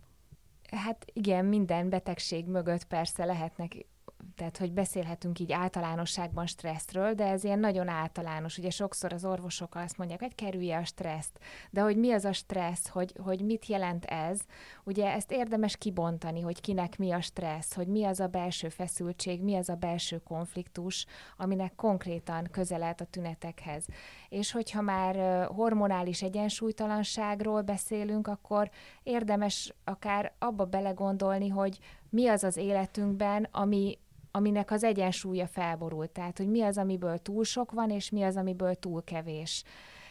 Hát 0.71 1.05
igen, 1.13 1.45
minden 1.45 1.89
betegség 1.89 2.47
mögött 2.47 2.85
persze 2.85 3.25
lehetnek 3.25 3.87
tehát 4.37 4.57
hogy 4.57 4.73
beszélhetünk 4.73 5.39
így 5.39 5.53
általánosságban 5.53 6.47
stresszről, 6.47 7.15
de 7.15 7.27
ez 7.27 7.45
ilyen 7.45 7.59
nagyon 7.59 7.89
általános. 7.89 8.59
Ugye 8.59 8.71
sokszor 8.71 9.13
az 9.13 9.25
orvosok 9.25 9.75
azt 9.75 9.99
mondják, 9.99 10.21
hogy 10.21 10.35
kerülje 10.35 10.77
a 10.77 10.85
stresszt, 10.85 11.39
de 11.71 11.81
hogy 11.81 11.97
mi 11.97 12.13
az 12.13 12.25
a 12.25 12.33
stressz, 12.33 12.89
hogy, 12.89 13.13
hogy 13.23 13.45
mit 13.45 13.67
jelent 13.67 14.05
ez, 14.05 14.41
ugye 14.85 15.13
ezt 15.13 15.33
érdemes 15.33 15.77
kibontani, 15.77 16.41
hogy 16.41 16.61
kinek 16.61 16.99
mi 16.99 17.11
a 17.11 17.21
stressz, 17.21 17.75
hogy 17.75 17.87
mi 17.87 18.05
az 18.05 18.21
a 18.21 18.27
belső 18.27 18.69
feszültség, 18.69 19.43
mi 19.43 19.55
az 19.55 19.69
a 19.69 19.75
belső 19.75 20.19
konfliktus, 20.19 21.07
aminek 21.37 21.75
konkrétan 21.75 22.49
közelelt 22.51 23.01
a 23.01 23.05
tünetekhez. 23.05 23.87
És 24.29 24.53
hogyha 24.53 24.81
már 24.81 25.47
hormonális 25.47 26.23
egyensúlytalanságról 26.23 27.63
beszélünk, 27.63 28.27
akkor 28.27 28.71
érdemes 29.03 29.75
akár 29.85 30.33
abba 30.39 30.65
belegondolni, 30.65 31.49
hogy 31.49 31.79
mi 32.09 32.29
az 32.29 32.45
az 32.45 32.57
életünkben, 32.57 33.49
ami 33.51 33.99
aminek 34.33 34.71
az 34.71 34.85
egyensúlya 34.85 35.47
felborult. 35.47 36.11
Tehát, 36.11 36.39
hogy 36.39 36.49
mi 36.49 36.63
az, 36.63 36.79
amiből 36.79 37.19
túl 37.19 37.45
sok 37.45 37.73
van, 37.73 37.91
és 37.91 38.11
mi 38.11 38.23
az, 38.23 38.37
amiből 38.37 38.75
túl 38.75 39.05
kevés. 39.05 39.65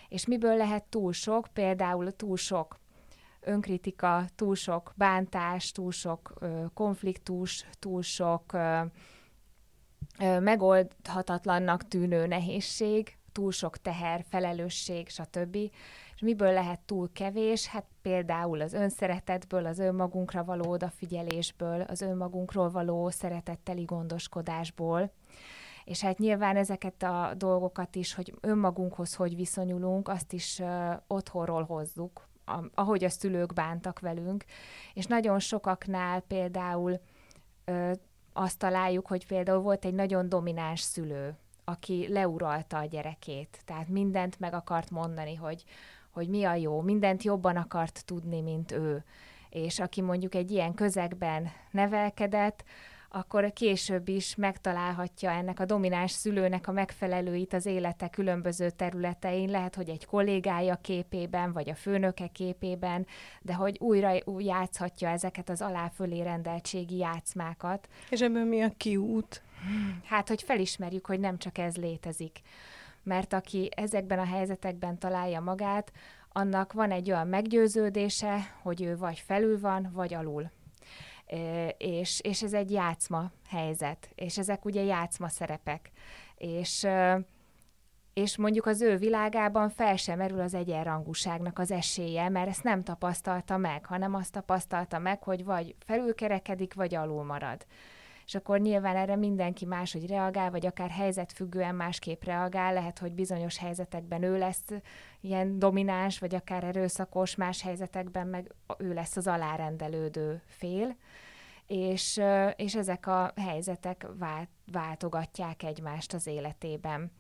És 0.10 0.25
miből 0.25 0.55
lehet 0.55 0.84
túl 0.84 1.13
sok, 1.13 1.47
például 1.53 2.12
túl 2.12 2.38
sok 2.38 2.79
önkritika, 3.39 4.25
túl 4.36 4.55
sok 4.55 4.93
bántás, 4.95 5.71
túl 5.71 5.91
sok 5.91 6.34
ö, 6.39 6.65
konfliktus, 6.73 7.65
túl 7.79 8.01
sok 8.01 8.53
ö, 8.53 8.81
ö, 10.19 10.39
megoldhatatlannak 10.39 11.88
tűnő 11.88 12.27
nehézség, 12.27 13.17
túl 13.31 13.51
sok 13.51 13.77
teher, 13.77 14.25
felelősség, 14.29 15.10
stb 15.10 15.57
miből 16.21 16.53
lehet 16.53 16.79
túl 16.79 17.10
kevés? 17.13 17.67
Hát 17.67 17.86
például 18.01 18.62
az 18.62 18.73
önszeretetből, 18.73 19.65
az 19.65 19.79
önmagunkra 19.79 20.43
való 20.43 20.69
odafigyelésből, 20.69 21.81
az 21.81 22.01
önmagunkról 22.01 22.69
való 22.69 23.10
szeretetteli 23.10 23.84
gondoskodásból. 23.84 25.12
És 25.84 26.01
hát 26.01 26.17
nyilván 26.17 26.57
ezeket 26.57 27.03
a 27.03 27.34
dolgokat 27.38 27.95
is, 27.95 28.13
hogy 28.13 28.34
önmagunkhoz 28.41 29.15
hogy 29.15 29.36
viszonyulunk, 29.36 30.07
azt 30.07 30.34
is 30.34 30.60
uh, 30.60 30.93
otthonról 31.07 31.63
hozzuk, 31.63 32.27
ahogy 32.73 33.03
a 33.03 33.10
szülők 33.10 33.53
bántak 33.53 33.99
velünk. 33.99 34.45
És 34.93 35.05
nagyon 35.05 35.39
sokaknál 35.39 36.19
például 36.19 36.99
uh, 37.67 37.91
azt 38.34 38.57
találjuk, 38.57 39.07
hogy 39.07 39.27
például 39.27 39.62
volt 39.62 39.86
egy 39.86 39.93
nagyon 39.93 40.29
domináns 40.29 40.81
szülő, 40.81 41.38
aki 41.63 42.07
leuralta 42.10 42.77
a 42.77 42.86
gyerekét. 42.86 43.62
Tehát 43.65 43.88
mindent 43.88 44.39
meg 44.39 44.53
akart 44.53 44.89
mondani, 44.89 45.36
hogy, 45.36 45.63
hogy 46.12 46.28
mi 46.28 46.43
a 46.43 46.56
jó, 46.56 46.82
mindent 46.82 47.24
jobban 47.24 47.56
akart 47.56 48.06
tudni, 48.06 48.41
mint 48.41 48.71
ő. 48.71 49.04
És 49.50 49.80
aki 49.80 50.02
mondjuk 50.02 50.36
egy 50.36 50.52
ilyen 50.52 50.74
közegben 50.74 51.52
nevelkedett, 51.71 52.63
akkor 53.13 53.54
később 53.54 54.08
is 54.08 54.36
megtalálhatja 54.36 55.32
ennek 55.32 55.60
a 55.60 55.65
domináns 55.65 56.12
szülőnek 56.12 56.67
a 56.67 56.71
megfelelőit 56.71 57.54
az 57.54 57.65
élete 57.65 58.10
különböző 58.10 58.69
területein, 58.69 59.50
lehet, 59.50 59.76
hogy 59.76 59.89
egy 59.89 60.06
kollégája 60.06 60.76
képében, 60.76 61.52
vagy 61.54 61.69
a 61.69 61.76
főnöke 61.76 62.28
képében, 62.28 63.06
de 63.41 63.54
hogy 63.54 63.78
újra 63.80 64.12
játszhatja 64.38 65.10
ezeket 65.10 65.50
az 65.50 65.62
aláfölé 65.62 66.21
rendeltségi 66.21 66.97
játszmákat. 66.97 67.88
És 68.10 68.21
ebből 68.21 68.45
mi 68.45 68.62
a 68.62 68.71
kiút? 68.78 69.41
Hát, 70.06 70.28
hogy 70.28 70.41
felismerjük, 70.41 71.06
hogy 71.06 71.19
nem 71.19 71.38
csak 71.38 71.58
ez 71.58 71.78
létezik 71.78 72.41
mert 73.03 73.33
aki 73.33 73.69
ezekben 73.75 74.19
a 74.19 74.25
helyzetekben 74.25 74.97
találja 74.97 75.39
magát, 75.39 75.91
annak 76.29 76.73
van 76.73 76.91
egy 76.91 77.11
olyan 77.11 77.27
meggyőződése, 77.27 78.55
hogy 78.61 78.81
ő 78.81 78.97
vagy 78.97 79.19
felül 79.19 79.59
van, 79.59 79.89
vagy 79.93 80.13
alul. 80.13 80.51
És, 81.77 82.19
és 82.23 82.43
ez 82.43 82.53
egy 82.53 82.71
játszma 82.71 83.31
helyzet, 83.49 84.09
és 84.15 84.37
ezek 84.37 84.65
ugye 84.65 84.83
játszma 84.83 85.29
szerepek. 85.29 85.91
És, 86.35 86.87
és 88.13 88.37
mondjuk 88.37 88.65
az 88.65 88.81
ő 88.81 88.97
világában 88.97 89.69
fel 89.69 89.95
sem 89.95 90.17
merül 90.17 90.39
az 90.39 90.53
egyenrangúságnak 90.53 91.59
az 91.59 91.71
esélye, 91.71 92.29
mert 92.29 92.47
ezt 92.47 92.63
nem 92.63 92.83
tapasztalta 92.83 93.57
meg, 93.57 93.85
hanem 93.85 94.15
azt 94.15 94.31
tapasztalta 94.31 94.99
meg, 94.99 95.23
hogy 95.23 95.45
vagy 95.45 95.75
felülkerekedik, 95.85 96.73
vagy 96.73 96.95
alul 96.95 97.23
marad 97.23 97.65
és 98.25 98.36
akkor 98.36 98.60
nyilván 98.60 98.95
erre 98.95 99.15
mindenki 99.15 99.65
máshogy 99.65 100.07
reagál, 100.07 100.51
vagy 100.51 100.65
akár 100.65 100.89
helyzetfüggően 100.89 101.75
másképp 101.75 102.23
reagál, 102.23 102.73
lehet, 102.73 102.99
hogy 102.99 103.13
bizonyos 103.13 103.57
helyzetekben 103.57 104.23
ő 104.23 104.38
lesz 104.38 104.65
ilyen 105.21 105.60
domináns, 105.60 106.19
vagy 106.19 106.36
akár 106.36 106.63
erőszakos, 106.63 107.36
más 107.36 107.62
helyzetekben 107.62 108.27
meg 108.27 108.51
ő 108.77 108.93
lesz 108.93 109.17
az 109.17 109.27
alárendelődő 109.27 110.41
fél, 110.45 110.95
és, 111.67 112.21
és 112.55 112.75
ezek 112.75 113.07
a 113.07 113.34
helyzetek 113.36 114.07
vált, 114.17 114.49
váltogatják 114.71 115.63
egymást 115.63 116.13
az 116.13 116.27
életében. 116.27 117.12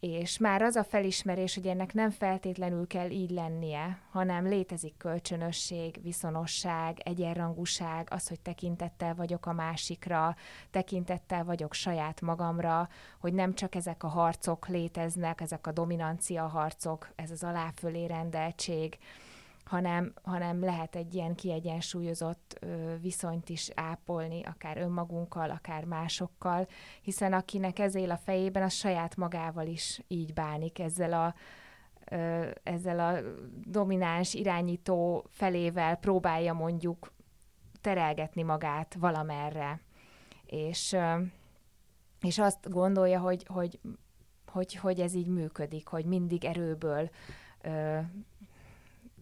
És 0.00 0.38
már 0.38 0.62
az 0.62 0.76
a 0.76 0.84
felismerés, 0.84 1.54
hogy 1.54 1.66
ennek 1.66 1.94
nem 1.94 2.10
feltétlenül 2.10 2.86
kell 2.86 3.10
így 3.10 3.30
lennie, 3.30 3.98
hanem 4.10 4.46
létezik 4.46 4.96
kölcsönösség, 4.96 6.02
viszonosság, 6.02 7.00
egyenrangúság, 7.04 8.08
az, 8.10 8.28
hogy 8.28 8.40
tekintettel 8.40 9.14
vagyok 9.14 9.46
a 9.46 9.52
másikra, 9.52 10.36
tekintettel 10.70 11.44
vagyok 11.44 11.74
saját 11.74 12.20
magamra, 12.20 12.88
hogy 13.18 13.32
nem 13.32 13.54
csak 13.54 13.74
ezek 13.74 14.02
a 14.02 14.08
harcok 14.08 14.68
léteznek, 14.68 15.40
ezek 15.40 15.66
a 15.66 15.72
dominancia 15.72 16.46
harcok, 16.46 17.08
ez 17.14 17.30
az 17.30 17.44
aláfölé 17.44 18.04
rendeltség, 18.04 18.98
hanem, 19.66 20.12
hanem 20.22 20.60
lehet 20.60 20.96
egy 20.96 21.14
ilyen 21.14 21.34
kiegyensúlyozott 21.34 22.58
ö, 22.60 22.96
viszonyt 23.00 23.48
is 23.48 23.70
ápolni, 23.74 24.42
akár 24.42 24.78
önmagunkkal, 24.78 25.50
akár 25.50 25.84
másokkal, 25.84 26.66
hiszen 27.02 27.32
akinek 27.32 27.78
ez 27.78 27.94
él 27.94 28.10
a 28.10 28.16
fejében, 28.16 28.62
az 28.62 28.72
saját 28.72 29.16
magával 29.16 29.66
is 29.66 30.00
így 30.08 30.34
bánik 30.34 30.78
ezzel 30.78 31.12
a, 31.12 31.34
ezzel 32.62 32.98
a 32.98 33.20
domináns 33.64 34.34
irányító 34.34 35.26
felével 35.30 35.96
próbálja 35.96 36.52
mondjuk 36.52 37.12
terelgetni 37.80 38.42
magát 38.42 38.94
valamerre. 38.94 39.80
És, 40.46 40.96
és 42.20 42.38
azt 42.38 42.70
gondolja, 42.70 43.20
hogy, 43.20 43.46
hogy, 43.46 43.80
hogy, 44.46 44.74
hogy 44.74 45.00
ez 45.00 45.14
így 45.14 45.28
működik, 45.28 45.88
hogy 45.88 46.04
mindig 46.04 46.44
erőből 46.44 47.10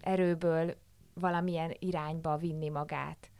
erőből 0.05 0.75
valamilyen 1.14 1.75
irányba 1.79 2.37
vinni 2.37 2.69
magát. 2.69 3.31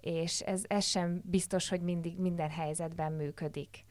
És 0.00 0.40
ez, 0.40 0.62
ez 0.66 0.84
sem 0.84 1.20
biztos, 1.24 1.68
hogy 1.68 1.80
mindig 1.80 2.18
minden 2.18 2.50
helyzetben 2.50 3.12
működik. 3.12 3.84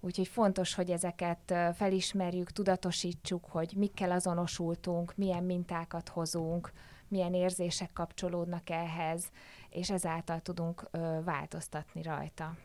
Úgyhogy 0.00 0.28
fontos, 0.28 0.74
hogy 0.74 0.90
ezeket 0.90 1.54
felismerjük, 1.74 2.50
tudatosítsuk, 2.50 3.44
hogy 3.44 3.72
mikkel 3.76 4.10
azonosultunk, 4.10 5.16
milyen 5.16 5.44
mintákat 5.44 6.08
hozunk, 6.08 6.72
milyen 7.08 7.34
érzések 7.34 7.92
kapcsolódnak 7.92 8.70
ehhez, 8.70 9.30
és 9.70 9.90
ezáltal 9.90 10.40
tudunk 10.40 10.90
változtatni 11.24 12.02
rajta. 12.02 12.56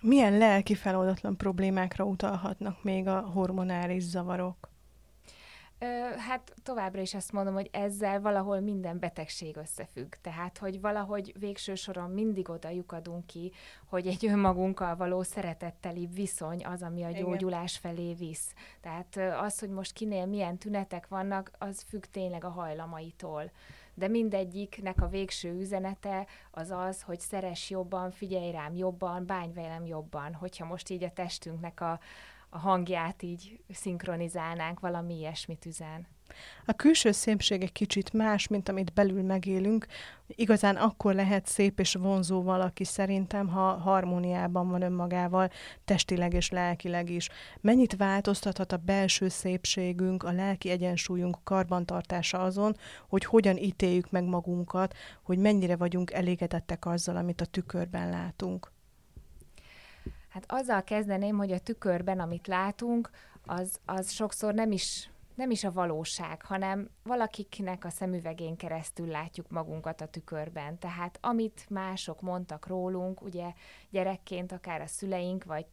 Milyen 0.00 0.38
lelki 0.38 0.74
feloldatlan 0.74 1.36
problémákra 1.36 2.04
utalhatnak 2.04 2.82
még 2.82 3.06
a 3.06 3.20
hormonális 3.20 4.02
zavarok? 4.02 4.71
Hát 6.16 6.54
továbbra 6.62 7.00
is 7.00 7.14
azt 7.14 7.32
mondom, 7.32 7.54
hogy 7.54 7.68
ezzel 7.72 8.20
valahol 8.20 8.60
minden 8.60 8.98
betegség 8.98 9.56
összefügg. 9.56 10.14
Tehát, 10.20 10.58
hogy 10.58 10.80
valahogy 10.80 11.34
végső 11.38 11.74
soron 11.74 12.10
mindig 12.10 12.48
oda 12.48 12.68
lyukadunk 12.68 13.26
ki, 13.26 13.52
hogy 13.86 14.06
egy 14.06 14.26
önmagunkkal 14.26 14.96
való 14.96 15.22
szeretetteli 15.22 16.08
viszony 16.14 16.66
az, 16.66 16.82
ami 16.82 17.02
a 17.02 17.10
gyógyulás 17.10 17.78
felé 17.78 18.14
visz. 18.14 18.54
Tehát 18.80 19.16
az, 19.40 19.58
hogy 19.58 19.70
most 19.70 19.92
kinél 19.92 20.26
milyen 20.26 20.58
tünetek 20.58 21.08
vannak, 21.08 21.50
az 21.58 21.84
függ 21.88 22.04
tényleg 22.10 22.44
a 22.44 22.50
hajlamaitól 22.50 23.50
de 23.94 24.08
mindegyiknek 24.08 25.02
a 25.02 25.08
végső 25.08 25.58
üzenete 25.58 26.26
az 26.50 26.70
az, 26.70 27.02
hogy 27.02 27.20
szeres 27.20 27.70
jobban, 27.70 28.10
figyelj 28.10 28.50
rám 28.50 28.74
jobban, 28.74 29.26
bánj 29.26 29.52
velem 29.52 29.86
jobban. 29.86 30.34
Hogyha 30.34 30.64
most 30.64 30.90
így 30.90 31.04
a 31.04 31.12
testünknek 31.12 31.80
a, 31.80 32.00
a 32.54 32.58
hangját 32.58 33.22
így 33.22 33.60
szinkronizálnánk, 33.68 34.80
valami 34.80 35.14
ilyesmit 35.14 35.66
üzen. 35.66 36.06
A 36.64 36.72
külső 36.72 37.12
szépség 37.12 37.62
egy 37.62 37.72
kicsit 37.72 38.12
más, 38.12 38.48
mint 38.48 38.68
amit 38.68 38.92
belül 38.92 39.22
megélünk. 39.22 39.86
Igazán 40.26 40.76
akkor 40.76 41.14
lehet 41.14 41.46
szép 41.46 41.80
és 41.80 41.94
vonzó 41.94 42.42
valaki 42.42 42.84
szerintem, 42.84 43.48
ha 43.48 43.72
harmóniában 43.72 44.68
van 44.68 44.82
önmagával, 44.82 45.50
testileg 45.84 46.32
és 46.32 46.50
lelkileg 46.50 47.10
is. 47.10 47.28
Mennyit 47.60 47.96
változtathat 47.96 48.72
a 48.72 48.76
belső 48.76 49.28
szépségünk, 49.28 50.22
a 50.22 50.32
lelki 50.32 50.70
egyensúlyunk 50.70 51.38
karbantartása 51.44 52.42
azon, 52.42 52.76
hogy 53.08 53.24
hogyan 53.24 53.56
ítéljük 53.56 54.10
meg 54.10 54.24
magunkat, 54.24 54.96
hogy 55.22 55.38
mennyire 55.38 55.76
vagyunk 55.76 56.12
elégedettek 56.12 56.86
azzal, 56.86 57.16
amit 57.16 57.40
a 57.40 57.46
tükörben 57.46 58.10
látunk. 58.10 58.72
Hát 60.32 60.44
azzal 60.46 60.82
kezdeném, 60.82 61.36
hogy 61.36 61.52
a 61.52 61.58
tükörben, 61.58 62.20
amit 62.20 62.46
látunk, 62.46 63.10
az, 63.46 63.80
az 63.84 64.10
sokszor 64.10 64.54
nem 64.54 64.72
is 64.72 65.10
nem 65.34 65.50
is 65.50 65.64
a 65.64 65.72
valóság, 65.72 66.42
hanem 66.42 66.90
valakiknek 67.02 67.84
a 67.84 67.90
szemüvegén 67.90 68.56
keresztül 68.56 69.06
látjuk 69.06 69.50
magunkat 69.50 70.00
a 70.00 70.06
tükörben. 70.06 70.78
Tehát 70.78 71.18
amit 71.20 71.66
mások 71.68 72.20
mondtak 72.20 72.66
rólunk, 72.66 73.22
ugye 73.22 73.52
gyerekként 73.90 74.52
akár 74.52 74.80
a 74.80 74.86
szüleink, 74.86 75.44
vagy 75.44 75.66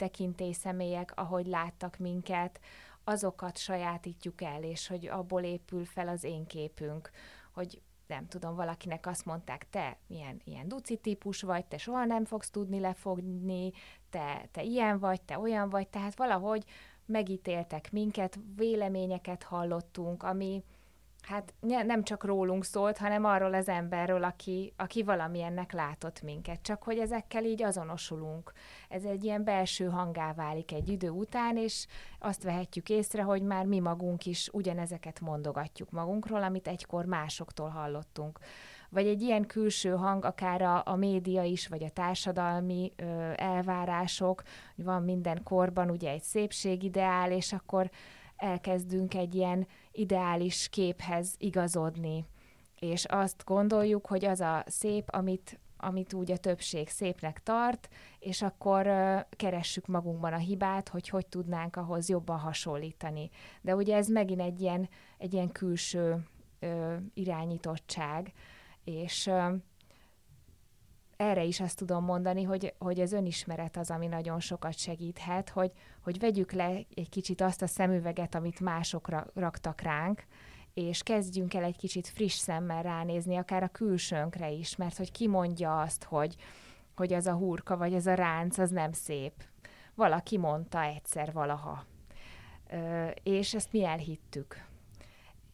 személyek, 0.52 1.12
ahogy 1.16 1.48
láttak 1.48 1.98
minket, 1.98 2.60
azokat 3.04 3.58
sajátítjuk 3.58 4.42
el, 4.42 4.64
és 4.64 4.88
hogy 4.88 5.08
abból 5.08 5.44
épül 5.44 5.86
fel 5.86 6.08
az 6.08 6.24
én 6.24 6.46
képünk, 6.46 7.10
hogy 7.52 7.82
nem 8.08 8.28
tudom, 8.28 8.56
valakinek 8.56 9.08
azt 9.08 9.26
mondták, 9.26 9.70
te 9.70 9.98
milyen 10.08 10.42
ilyen 10.44 10.68
duci 10.68 10.98
típus 10.98 11.42
vagy, 11.42 11.66
te 11.66 11.78
soha 11.78 12.06
nem 12.06 12.26
fogsz 12.26 12.50
tudni 12.50 12.80
lefogni, 12.80 13.72
te, 14.10 14.48
te 14.52 14.64
ilyen 14.64 15.00
vagy, 15.00 15.22
te 15.22 15.40
olyan 15.40 15.70
vagy, 15.70 15.88
tehát 15.88 16.16
valahogy 16.16 16.64
megítéltek 17.06 17.92
minket, 17.92 18.40
véleményeket 18.56 19.44
hallottunk, 19.44 20.24
ami, 20.24 20.64
hát 21.30 21.54
nem 21.86 22.04
csak 22.04 22.24
rólunk 22.24 22.66
szólt, 22.66 22.98
hanem 22.98 23.26
arról 23.26 23.54
az 23.54 23.68
emberről, 23.68 24.24
aki, 24.24 24.74
aki 24.78 25.04
valamilyennek 25.04 25.72
látott 25.72 26.22
minket, 26.22 26.62
csak 26.62 26.84
hogy 26.84 26.98
ezekkel 26.98 27.44
így 27.44 27.64
azonosulunk. 27.64 28.52
Ez 28.90 29.04
egy 29.04 29.24
ilyen 29.24 29.44
belső 29.44 29.86
hangá 29.86 30.34
válik 30.34 30.72
egy 30.72 30.90
idő 30.90 31.10
után, 31.10 31.58
és 31.58 31.86
azt 32.20 32.44
vehetjük 32.44 32.90
észre, 32.90 33.22
hogy 33.22 33.42
már 33.42 33.66
mi 33.66 33.80
magunk 33.80 34.26
is 34.26 34.50
ugyanezeket 34.52 35.20
mondogatjuk 35.20 35.92
magunkról, 35.92 36.44
amit 36.44 36.68
egykor 36.68 37.06
másoktól 37.06 37.70
hallottunk. 37.70 38.40
Vagy 38.90 39.08
egy 39.08 39.22
ilyen 39.22 39.46
külső 39.46 39.90
hang, 39.90 40.26
akár 40.26 40.62
a, 40.62 40.82
a 40.86 40.96
média 40.96 41.44
is, 41.44 41.68
vagy 41.68 41.84
a 41.84 41.90
társadalmi 41.90 42.92
ö, 42.96 43.32
elvárások, 43.36 44.44
hogy 44.76 44.86
van 44.86 45.04
minden 45.04 45.44
korban 45.44 45.90
ugye 45.90 46.10
egy 46.10 46.24
szépségideál, 46.24 47.32
és 47.32 47.54
akkor 47.54 47.90
elkezdünk 48.40 49.14
egy 49.14 49.36
ilyen 49.36 49.68
ideális 49.92 50.70
képhez 50.70 51.36
igazodni, 51.38 52.26
és 52.80 53.06
azt 53.06 53.44
gondoljuk, 53.46 54.08
hogy 54.08 54.26
az 54.26 54.40
a 54.40 54.64
szép, 54.68 55.08
amit, 55.12 55.60
amit 55.78 56.14
úgy 56.14 56.32
a 56.32 56.38
többség 56.38 56.90
szépnek 56.90 57.44
tart, 57.44 57.90
és 58.20 58.42
akkor 58.42 58.88
uh, 58.88 59.20
keressük 59.30 59.88
magunkban 59.88 60.34
a 60.34 60.38
hibát, 60.38 60.90
hogy 60.90 61.10
hogy 61.10 61.28
tudnánk 61.28 61.76
ahhoz 61.76 62.10
jobban 62.10 62.40
hasonlítani. 62.40 63.30
De 63.62 63.76
ugye 63.76 63.96
ez 63.96 64.08
megint 64.08 64.42
egy 64.42 64.62
ilyen, 64.62 64.90
egy 65.18 65.34
ilyen 65.34 65.52
külső 65.52 66.28
uh, 66.62 66.94
irányítottság, 67.14 68.34
és 68.84 69.28
uh, 69.28 69.54
erre 71.20 71.44
is 71.44 71.60
azt 71.60 71.78
tudom 71.78 72.04
mondani, 72.04 72.44
hogy, 72.44 72.74
hogy 72.78 73.00
az 73.00 73.12
önismeret 73.12 73.78
az, 73.78 73.92
ami 73.92 74.08
nagyon 74.08 74.40
sokat 74.40 74.78
segíthet, 74.78 75.50
hogy, 75.50 75.72
hogy 76.02 76.20
vegyük 76.20 76.52
le 76.52 76.86
egy 76.96 77.10
kicsit 77.10 77.42
azt 77.42 77.62
a 77.62 77.68
szemüveget, 77.68 78.36
amit 78.36 78.60
másokra 78.60 79.28
raktak 79.34 79.82
ránk, 79.82 80.24
és 80.74 81.04
kezdjünk 81.04 81.54
el 81.54 81.64
egy 81.64 81.78
kicsit 81.78 82.08
friss 82.08 82.36
szemmel 82.36 82.84
ránézni, 82.84 83.36
akár 83.36 83.64
a 83.64 83.68
külsőnkre 83.68 84.50
is, 84.50 84.76
mert 84.76 84.98
hogy 84.98 85.12
ki 85.12 85.28
mondja 85.28 85.82
azt, 85.82 86.04
hogy, 86.04 86.36
hogy 86.96 87.14
az 87.14 87.28
a 87.28 87.34
hurka, 87.34 87.78
vagy 87.78 87.94
az 87.94 88.08
a 88.08 88.14
ránc, 88.14 88.58
az 88.58 88.70
nem 88.70 88.92
szép. 88.92 89.34
Valaki 89.96 90.38
mondta 90.38 90.82
egyszer 90.82 91.34
valaha. 91.34 91.86
Ö, 92.70 93.08
és 93.24 93.54
ezt 93.54 93.72
mi 93.72 93.84
elhittük 93.84 94.69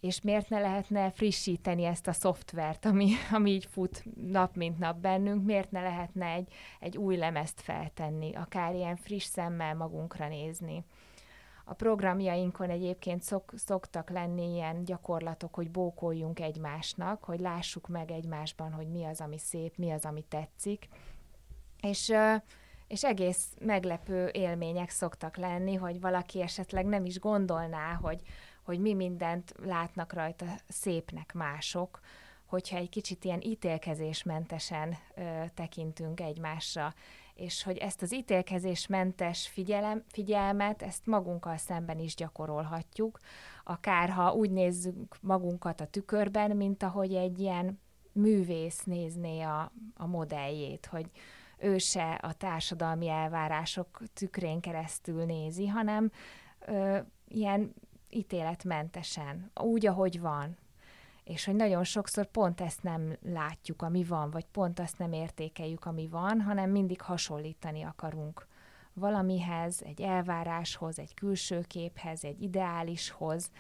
és 0.06 0.22
miért 0.22 0.50
ne 0.50 0.60
lehetne 0.60 1.12
frissíteni 1.12 1.84
ezt 1.84 2.08
a 2.08 2.14
szoftvert, 2.14 2.86
ami, 2.86 3.12
ami 3.32 3.52
így 3.52 3.66
fut 3.66 4.04
nap 4.32 4.56
mint 4.56 4.78
nap 4.78 4.98
bennünk, 4.98 5.46
miért 5.46 5.72
ne 5.72 5.82
lehetne 5.82 6.26
egy, 6.26 6.54
egy 6.80 6.98
új 6.98 7.18
lemezt 7.18 7.62
feltenni, 7.62 8.36
akár 8.36 8.76
ilyen 8.76 8.96
friss 8.96 9.26
szemmel 9.26 9.76
magunkra 9.76 10.28
nézni. 10.28 10.86
A 11.68 11.74
programjainkon 11.74 12.70
egyébként 12.70 13.22
szok, 13.22 13.54
szoktak 13.56 14.10
lenni 14.10 14.54
ilyen 14.54 14.84
gyakorlatok, 14.84 15.54
hogy 15.54 15.72
bókoljunk 15.72 16.40
egymásnak, 16.40 17.24
hogy 17.24 17.40
lássuk 17.40 17.88
meg 17.88 18.12
egymásban, 18.12 18.72
hogy 18.72 18.88
mi 18.88 19.04
az, 19.04 19.22
ami 19.22 19.38
szép, 19.38 19.78
mi 19.78 19.92
az, 19.92 20.06
ami 20.06 20.22
tetszik. 20.22 20.88
És, 21.82 22.14
és 22.88 23.04
egész 23.04 23.46
meglepő 23.60 24.30
élmények 24.34 24.90
szoktak 24.90 25.38
lenni, 25.38 25.76
hogy 25.76 26.02
valaki 26.02 26.42
esetleg 26.42 26.86
nem 26.86 27.06
is 27.06 27.20
gondolná, 27.20 27.94
hogy, 27.94 28.22
hogy 28.66 28.80
mi 28.80 28.94
mindent 28.94 29.54
látnak 29.64 30.14
rajta 30.14 30.46
szépnek 30.68 31.34
mások, 31.34 32.00
hogyha 32.46 32.78
egy 32.78 32.90
kicsit 32.90 33.26
ilyen 33.26 33.42
ítélkezésmentesen 33.42 34.96
ö, 35.16 35.22
tekintünk 35.54 36.20
egymásra, 36.20 36.94
és 37.34 37.64
hogy 37.64 37.78
ezt 37.78 38.02
az 38.02 38.14
ítélkezésmentes 38.14 39.48
figyelem, 39.48 40.04
figyelmet, 40.08 40.82
ezt 40.82 41.06
magunkkal 41.06 41.58
szemben 41.58 42.00
is 42.00 42.16
gyakorolhatjuk, 42.16 43.20
akár 43.64 44.10
ha 44.10 44.34
úgy 44.34 44.52
nézzük 44.52 45.18
magunkat 45.22 45.82
a 45.82 45.86
tükörben, 45.86 46.58
mint 46.58 46.84
ahogy 46.84 47.14
egy 47.14 47.40
ilyen 47.40 47.80
művész 48.12 48.84
nézné 48.84 49.42
a, 49.42 49.72
a 49.96 50.08
modelljét, 50.08 50.86
hogy 50.86 51.10
ő 51.58 51.78
se 51.78 52.12
a 52.12 52.34
társadalmi 52.34 53.08
elvárások 53.10 54.02
tükrén 54.14 54.60
keresztül 54.60 55.26
nézi, 55.26 55.68
hanem 55.68 56.12
ö, 56.66 56.98
ilyen 57.28 57.74
ítéletmentesen, 58.16 59.52
úgy, 59.56 59.86
ahogy 59.86 60.20
van. 60.20 60.58
És 61.24 61.46
hogy 61.46 61.56
nagyon 61.56 61.84
sokszor 61.84 62.26
pont 62.26 62.62
ezt 62.62 62.84
nem 62.84 63.18
látjuk, 63.24 63.82
ami 63.82 64.04
van, 64.04 64.32
vagy 64.32 64.46
pont 64.46 64.80
azt 64.80 64.98
nem 64.98 65.14
értékeljük, 65.14 65.86
ami 65.86 66.08
van, 66.08 66.42
hanem 66.42 66.70
mindig 66.70 67.02
hasonlítani 67.02 67.84
akarunk 67.84 68.48
valamihez, 68.94 69.82
egy 69.86 70.02
elváráshoz, 70.02 71.00
egy 71.00 71.14
külső 71.14 71.62
képhez, 71.68 72.24
egy 72.24 72.42
ideálishoz, 72.42 73.52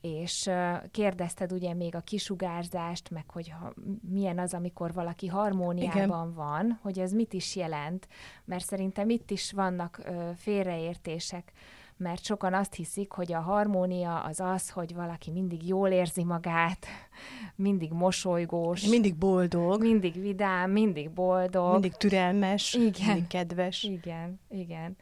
és 0.00 0.50
kérdezted 0.90 1.52
ugye 1.52 1.74
még 1.74 1.94
a 1.94 2.00
kisugárzást, 2.00 3.10
meg 3.10 3.30
hogy 3.30 3.48
ha, 3.48 3.72
milyen 4.08 4.38
az, 4.38 4.54
amikor 4.54 4.92
valaki 4.92 5.26
harmóniában 5.26 6.02
Igen. 6.02 6.34
van, 6.34 6.78
hogy 6.82 6.98
ez 6.98 7.12
mit 7.12 7.32
is 7.32 7.56
jelent, 7.56 8.08
mert 8.44 8.64
szerintem 8.64 9.08
itt 9.08 9.30
is 9.30 9.52
vannak 9.52 10.00
ö, 10.04 10.30
félreértések, 10.36 11.52
mert 11.98 12.24
sokan 12.24 12.54
azt 12.54 12.74
hiszik, 12.74 13.12
hogy 13.12 13.32
a 13.32 13.40
harmónia 13.40 14.20
az 14.22 14.40
az, 14.40 14.70
hogy 14.70 14.94
valaki 14.94 15.30
mindig 15.30 15.66
jól 15.66 15.88
érzi 15.88 16.24
magát, 16.24 16.86
mindig 17.54 17.92
mosolygós. 17.92 18.86
Mindig 18.86 19.16
boldog. 19.16 19.80
Mindig 19.80 20.20
vidám, 20.20 20.70
mindig 20.70 21.10
boldog. 21.10 21.72
Mindig 21.72 21.92
türelmes, 21.92 22.74
igen. 22.74 23.06
mindig 23.06 23.26
kedves. 23.26 23.82
Igen, 23.82 24.40
igen. 24.48 24.96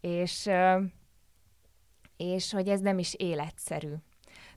És, 0.00 0.48
és 2.16 2.52
hogy 2.52 2.68
ez 2.68 2.80
nem 2.80 2.98
is 2.98 3.14
életszerű. 3.14 3.92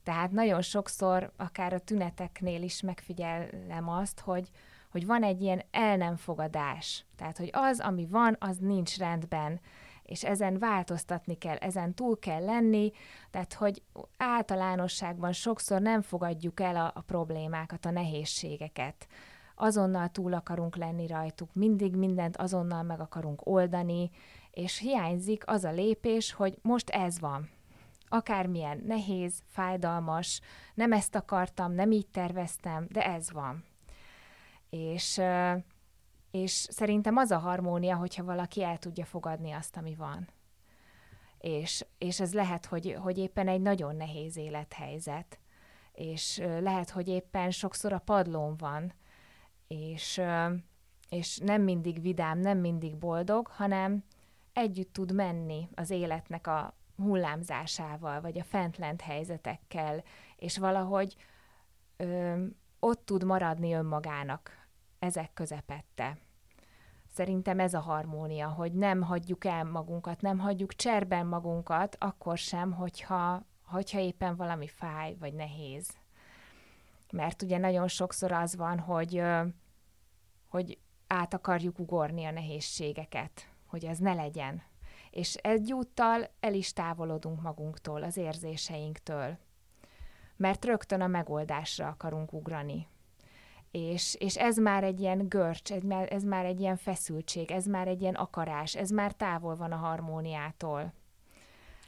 Tehát 0.03 0.31
nagyon 0.31 0.61
sokszor, 0.61 1.31
akár 1.37 1.73
a 1.73 1.79
tüneteknél 1.79 2.61
is 2.61 2.81
megfigyelem 2.81 3.89
azt, 3.89 4.19
hogy, 4.19 4.49
hogy 4.91 5.05
van 5.05 5.23
egy 5.23 5.41
ilyen 5.41 5.63
el 5.71 5.97
nem 5.97 6.15
fogadás. 6.15 7.05
Tehát, 7.15 7.37
hogy 7.37 7.49
az, 7.51 7.79
ami 7.79 8.05
van, 8.05 8.35
az 8.39 8.57
nincs 8.57 8.97
rendben 8.97 9.59
és 10.09 10.23
ezen 10.23 10.59
változtatni 10.59 11.37
kell, 11.37 11.55
ezen 11.55 11.93
túl 11.93 12.19
kell 12.19 12.43
lenni, 12.43 12.91
tehát 13.31 13.53
hogy 13.53 13.81
általánosságban 14.17 15.31
sokszor 15.31 15.81
nem 15.81 16.01
fogadjuk 16.01 16.59
el 16.59 16.75
a, 16.75 16.91
a 16.95 17.01
problémákat, 17.01 17.85
a 17.85 17.91
nehézségeket. 17.91 19.07
Azonnal 19.55 20.09
túl 20.09 20.33
akarunk 20.33 20.75
lenni 20.75 21.07
rajtuk, 21.07 21.53
mindig 21.53 21.95
mindent 21.95 22.37
azonnal 22.37 22.83
meg 22.83 22.99
akarunk 22.99 23.47
oldani, 23.47 24.09
és 24.51 24.77
hiányzik 24.77 25.43
az 25.45 25.63
a 25.63 25.71
lépés, 25.71 26.33
hogy 26.33 26.57
most 26.61 26.89
ez 26.89 27.19
van. 27.19 27.49
Akármilyen 28.07 28.83
nehéz, 28.85 29.41
fájdalmas, 29.45 30.41
nem 30.73 30.91
ezt 30.91 31.15
akartam, 31.15 31.71
nem 31.71 31.91
így 31.91 32.07
terveztem, 32.07 32.87
de 32.91 33.05
ez 33.05 33.31
van. 33.31 33.63
És 34.69 35.21
és 36.31 36.51
szerintem 36.51 37.17
az 37.17 37.31
a 37.31 37.37
harmónia, 37.37 37.95
hogyha 37.95 38.23
valaki 38.23 38.63
el 38.63 38.77
tudja 38.77 39.05
fogadni 39.05 39.51
azt, 39.51 39.77
ami 39.77 39.95
van. 39.95 40.27
És, 41.37 41.85
és 41.97 42.19
ez 42.19 42.33
lehet, 42.33 42.65
hogy, 42.65 42.97
hogy 42.99 43.17
éppen 43.17 43.47
egy 43.47 43.61
nagyon 43.61 43.95
nehéz 43.95 44.37
élethelyzet, 44.37 45.39
és 45.91 46.37
lehet, 46.59 46.89
hogy 46.89 47.07
éppen 47.07 47.51
sokszor 47.51 47.93
a 47.93 47.99
padlón 47.99 48.57
van, 48.57 48.93
és, 49.67 50.21
és 51.09 51.37
nem 51.37 51.61
mindig 51.61 52.01
vidám, 52.01 52.39
nem 52.39 52.57
mindig 52.57 52.97
boldog, 52.97 53.47
hanem 53.47 54.03
együtt 54.53 54.93
tud 54.93 55.13
menni 55.13 55.69
az 55.75 55.89
életnek 55.89 56.47
a 56.47 56.77
hullámzásával, 56.95 58.21
vagy 58.21 58.39
a 58.39 58.43
fentlent 58.43 59.01
helyzetekkel, 59.01 60.03
és 60.35 60.57
valahogy 60.57 61.15
ö, 61.97 62.43
ott 62.79 63.05
tud 63.05 63.23
maradni 63.23 63.73
önmagának 63.73 64.58
ezek 64.99 65.33
közepette. 65.33 66.17
Szerintem 67.13 67.59
ez 67.59 67.73
a 67.73 67.79
harmónia, 67.79 68.47
hogy 68.47 68.73
nem 68.73 69.01
hagyjuk 69.01 69.45
el 69.45 69.63
magunkat, 69.63 70.21
nem 70.21 70.39
hagyjuk 70.39 70.75
cserben 70.75 71.25
magunkat, 71.25 71.95
akkor 71.99 72.37
sem, 72.37 72.71
hogyha, 72.71 73.45
hogyha 73.63 73.99
éppen 73.99 74.35
valami 74.35 74.67
fáj, 74.67 75.15
vagy 75.19 75.33
nehéz. 75.33 75.97
Mert 77.11 77.41
ugye 77.41 77.57
nagyon 77.57 77.87
sokszor 77.87 78.31
az 78.31 78.55
van, 78.55 78.79
hogy, 78.79 79.23
hogy 80.47 80.77
át 81.07 81.33
akarjuk 81.33 81.79
ugorni 81.79 82.25
a 82.25 82.31
nehézségeket, 82.31 83.47
hogy 83.65 83.85
ez 83.85 83.97
ne 83.97 84.13
legyen. 84.13 84.61
És 85.09 85.35
egyúttal 85.35 86.29
el 86.39 86.53
is 86.53 86.73
távolodunk 86.73 87.41
magunktól, 87.41 88.03
az 88.03 88.17
érzéseinktől. 88.17 89.37
Mert 90.35 90.65
rögtön 90.65 91.01
a 91.01 91.07
megoldásra 91.07 91.87
akarunk 91.87 92.33
ugrani 92.33 92.87
és, 93.71 94.15
és 94.19 94.37
ez 94.37 94.57
már 94.57 94.83
egy 94.83 94.99
ilyen 94.99 95.29
görcs, 95.29 95.71
ez 95.71 95.83
már, 95.83 96.13
ez 96.13 96.23
már 96.23 96.45
egy 96.45 96.59
ilyen 96.59 96.77
feszültség, 96.77 97.51
ez 97.51 97.65
már 97.65 97.87
egy 97.87 98.01
ilyen 98.01 98.15
akarás, 98.15 98.75
ez 98.75 98.89
már 98.89 99.11
távol 99.11 99.55
van 99.55 99.71
a 99.71 99.75
harmóniától. 99.75 100.93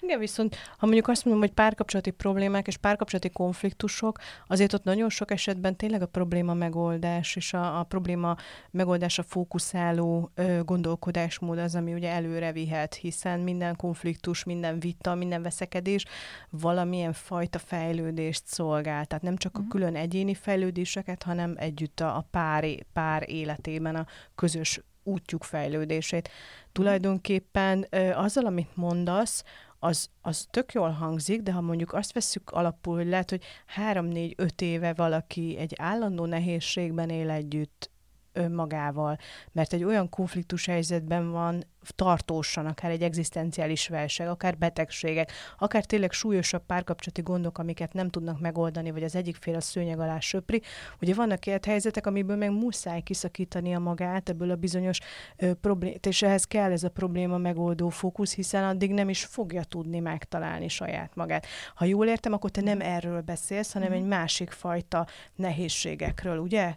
Igen, 0.04 0.20
viszont 0.20 0.56
ha 0.56 0.86
mondjuk 0.86 1.08
azt 1.08 1.26
mondom, 1.26 1.44
hogy 1.44 1.54
párkapcsolati 1.54 2.12
problémák 2.12 2.68
és 2.68 2.78
párkapcsolati 2.78 3.30
konfliktusok, 3.30 4.20
azért 4.48 4.74
ott 4.74 4.84
nagyon 4.84 5.10
sok 5.10 5.32
esetben 5.32 5.76
tényleg 5.76 6.02
a 6.02 6.06
probléma 6.06 6.54
megoldás 6.54 7.36
és 7.36 7.54
a, 7.54 7.80
a 7.80 7.84
probléma 7.84 8.36
megoldása 8.72 9.24
fókuszáló 9.24 10.32
ö, 10.36 10.64
gondolkodásmód 10.64 11.58
az, 11.58 11.76
ami 11.76 11.94
ugye 11.94 12.10
előre 12.10 12.52
vihet, 12.52 12.96
hiszen 12.96 13.40
minden 13.40 13.76
konfliktus, 13.76 14.44
minden 14.44 14.80
vita, 14.80 15.16
minden 15.16 15.42
veszekedés 15.42 16.06
valamilyen 16.50 17.14
fajta 17.14 17.60
fejlődést 17.60 18.44
szolgál. 18.46 19.06
Tehát 19.06 19.24
nem 19.24 19.38
csak 19.38 19.58
a 19.58 19.60
mhm. 19.60 19.70
külön 19.70 19.96
egyéni 19.96 20.34
fejlődéseket, 20.34 21.24
hanem 21.24 21.54
együtt 21.58 22.00
a, 22.00 22.16
a 22.16 22.28
pár, 22.32 22.66
pár 22.94 23.30
életében 23.30 23.96
a 23.96 24.06
közös 24.36 24.82
útjuk 25.04 25.44
fejlődését. 25.44 26.30
Tulajdonképpen 26.72 27.88
azzal, 28.14 28.46
amit 28.46 28.76
mondasz, 28.76 29.44
az, 29.84 30.10
az 30.22 30.48
tök 30.50 30.74
jól 30.74 30.90
hangzik, 30.90 31.42
de 31.42 31.52
ha 31.52 31.62
mondjuk 31.62 31.94
azt 31.94 32.14
veszük 32.14 32.50
alapul, 32.50 32.96
hogy 32.96 33.08
lehet, 33.08 33.30
hogy 33.30 33.44
három-négy-öt 33.66 34.62
éve 34.62 34.94
valaki 34.94 35.58
egy 35.58 35.74
állandó 35.78 36.26
nehézségben 36.26 37.10
él 37.10 37.30
együtt 37.30 37.90
önmagával, 38.34 39.18
mert 39.52 39.74
egy 39.74 39.84
olyan 39.84 40.10
konfliktus 40.10 40.66
helyzetben 40.66 41.32
van 41.32 41.64
tartósan, 41.96 42.66
akár 42.66 42.92
egy 42.92 43.02
egzisztenciális 43.02 43.88
válság, 43.88 44.28
akár 44.28 44.58
betegségek, 44.58 45.32
akár 45.58 45.86
tényleg 45.86 46.12
súlyosabb 46.12 46.66
párkapcsolati 46.66 47.22
gondok, 47.22 47.58
amiket 47.58 47.94
nem 47.94 48.10
tudnak 48.10 48.40
megoldani, 48.40 48.92
vagy 48.92 49.04
az 49.04 49.16
egyik 49.16 49.36
fél 49.36 49.56
a 49.56 49.62
szőnyeg 49.62 50.00
alá 50.00 50.20
söpri. 50.20 50.62
Ugye 51.02 51.14
vannak 51.14 51.46
ilyen 51.46 51.60
helyzetek, 51.66 52.08
amiből 52.08 52.36
meg 52.36 52.52
muszáj 52.52 53.02
kiszakítani 53.02 53.76
a 53.76 53.80
magát 53.80 54.30
ebből 54.30 54.52
a 54.52 54.56
bizonyos 54.56 55.00
ö, 55.38 55.54
problémát, 55.54 56.06
és 56.06 56.22
ehhez 56.22 56.46
kell 56.46 56.72
ez 56.72 56.84
a 56.84 56.90
probléma 56.90 57.38
megoldó 57.38 57.90
fókusz, 57.90 58.36
hiszen 58.36 58.64
addig 58.64 58.92
nem 58.92 59.10
is 59.10 59.26
fogja 59.26 59.64
tudni 59.64 60.00
megtalálni 60.00 60.68
saját 60.68 61.16
magát. 61.16 61.46
Ha 61.76 61.86
jól 61.86 62.08
értem, 62.08 62.34
akkor 62.34 62.50
te 62.50 62.62
nem 62.62 62.78
mhm. 62.78 62.88
erről 62.88 63.22
beszélsz, 63.22 63.74
hanem 63.74 63.90
mm-hmm. 63.90 63.98
egy 63.98 64.08
másik 64.08 64.52
fajta 64.52 65.08
nehézségekről, 65.36 66.38
ugye? 66.38 66.76